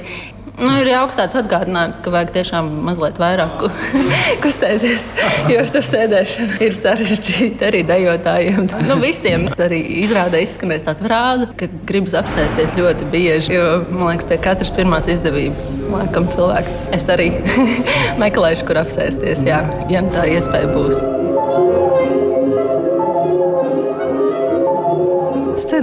Nu, 0.61 0.69
ir 0.79 0.91
jauks 0.91 1.17
tāds 1.17 1.37
atgādinājums, 1.41 1.99
ka 2.05 2.13
vajag 2.13 2.33
tiešām 2.35 2.69
mazliet 2.87 3.17
vairāk 3.21 3.63
kustēties. 4.45 5.07
Jo 5.51 5.63
ar 5.63 5.73
to 5.73 5.81
sēdēšanu 5.87 6.59
ir 6.67 6.77
sarežģīti 6.77 7.67
arī 7.71 7.81
dejotājiem. 7.89 8.69
Nu, 8.87 8.99
visiem 9.01 9.49
arī 9.57 9.81
izrādē 10.05 10.43
izskanēs 10.45 10.85
tāda 10.87 11.09
frāze, 11.09 11.49
ka 11.57 11.71
gribas 11.89 12.15
apsēsties 12.21 12.77
ļoti 12.77 13.09
bieži. 13.15 13.57
Jo, 13.57 13.67
man 13.89 14.13
liekas, 14.13 14.29
pie 14.29 14.41
katras 14.45 14.75
pirmās 14.77 15.09
izdevības, 15.13 15.75
laikam, 15.89 16.29
cilvēks 16.37 16.79
es 17.01 17.09
arī 17.13 17.33
meklēšu, 18.23 18.69
kur 18.69 18.85
apsēsties, 18.85 19.49
jā, 19.49 19.65
ja 19.93 20.07
tā 20.13 20.29
iespēja 20.37 20.71
būs. 20.77 21.22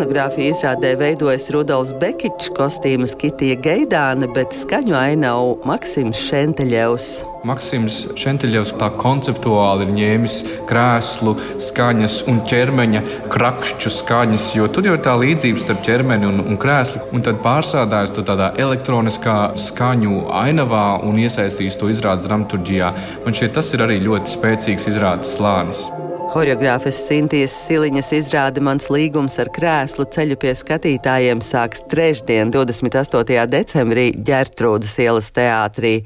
Scenogrāfija 0.10 0.50
izrādē 0.56 0.90
veidojas 0.98 1.44
Rudolfs 1.54 1.92
Bekičs, 2.02 2.48
kostīmus 2.58 3.12
Kitija 3.22 3.60
Gaidāne, 3.62 4.26
bet 4.34 4.56
skaņu 4.58 4.96
ainavu 4.98 5.52
Maksims 5.70 6.18
Šenteļevs. 6.18 7.10
Maksims 7.46 8.00
Šenteļevs 8.18 8.72
tā 8.82 8.88
konceptuāli 8.98 9.86
ir 9.86 9.92
ņēmis 10.00 10.40
krēslu, 10.72 11.36
skaņas 11.62 12.16
un 12.32 12.42
ķermeņa 12.50 13.04
krakšķu 13.30 13.94
skaņas, 14.00 14.50
jo 14.58 14.66
tur 14.74 14.90
jau 14.90 14.98
ir 14.98 15.06
tā 15.06 15.14
līdzība 15.22 15.62
starp 15.62 15.86
ķermeni 15.86 16.32
un, 16.32 16.42
un 16.42 16.58
krēslu, 16.58 17.06
un 17.14 17.30
tad 17.30 17.44
pārsādājas 17.46 18.18
to 18.18 18.26
tādā 18.26 18.50
elektroniskā 18.58 19.38
skaņu 19.70 20.26
ainavā 20.42 20.88
un 21.06 21.22
iesaistīs 21.22 21.78
to 21.78 21.94
izrādes 21.94 22.26
dramaturģijā. 22.26 22.92
Man 23.30 23.38
šķiet, 23.38 23.56
tas 23.62 23.74
ir 23.78 23.86
arī 23.86 24.02
ļoti 24.10 24.40
spēcīgs 24.40 24.90
izrādes 24.90 25.38
slānis. 25.38 25.86
Horeogrāfes 26.30 26.98
Sintīs 27.08 27.56
Siliņas 27.66 28.12
izrāde 28.14 28.62
Mans 28.62 28.86
līgums 28.94 29.40
ar 29.42 29.50
krēslu 29.50 30.06
ceļu 30.14 30.38
pie 30.38 30.54
skatītājiem 30.60 31.42
sāks 31.42 31.82
trešdien, 31.90 32.54
28. 32.54 33.48
decembrī 33.50 34.12
Ģertrūdas 34.30 34.94
ielas 35.02 35.34
teātrī. 35.34 35.98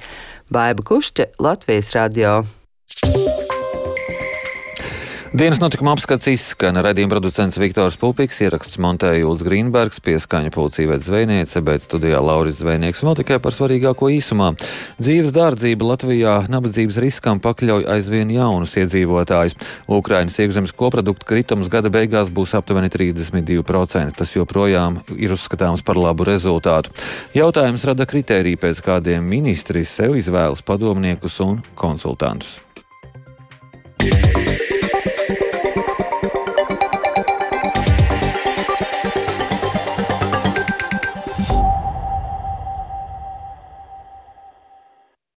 Baiba 0.47 0.87
Kušķe, 0.87 1.33
Latvijas 1.43 1.91
radio. 1.99 2.37
Dienas 5.33 5.57
notikuma 5.57 5.95
apskats 5.95 6.27
izskan. 6.29 6.77
Radījuma 6.85 7.09
producents 7.15 7.57
Viktors 7.57 7.95
Pupiks, 7.97 8.37
ieraksts 8.45 8.77
montēja 8.77 9.23
Jūls 9.23 9.41
Grīnbergs, 9.41 9.97
pieskaņa 10.05 10.51
pulcīvēt 10.53 11.01
zvejniece, 11.01 11.57
bet 11.65 11.87
studijā 11.87 12.19
Lauris 12.21 12.59
Zvejnieks 12.59 13.01
vēl 13.01 13.17
tikai 13.17 13.39
par 13.41 13.55
svarīgāko 13.55 14.11
īsumā. 14.13 14.51
Dzīves 15.01 15.33
dārdzība 15.33 15.87
Latvijā 15.89 16.35
nabadzības 16.53 16.99
riskam 17.01 17.41
pakļauj 17.41 17.87
aizvien 17.95 18.29
jaunus 18.29 18.75
iedzīvotājus. 18.77 19.57
Ukrainas 19.89 20.37
iekšzemes 20.37 20.75
koprodukta 20.77 21.25
kritums 21.31 21.71
gada 21.73 21.89
beigās 21.89 22.29
būs 22.29 22.53
aptuveni 22.59 22.93
32%. 22.93 24.13
Tas 24.21 24.35
joprojām 24.37 24.99
ir 25.17 25.33
uzskatāms 25.33 25.81
par 25.81 25.97
labu 25.97 26.29
rezultātu. 26.29 26.93
Jautājums 27.33 27.87
rada 27.89 28.05
kritēriju, 28.05 28.61
pēc 28.67 28.85
kādiem 28.85 29.25
ministri 29.33 29.81
sev 29.81 30.13
izvēlas 30.21 30.61
padomniekus 30.61 31.41
un 31.41 31.63
konsultantus. 31.73 32.59
Yeah. 34.03 34.62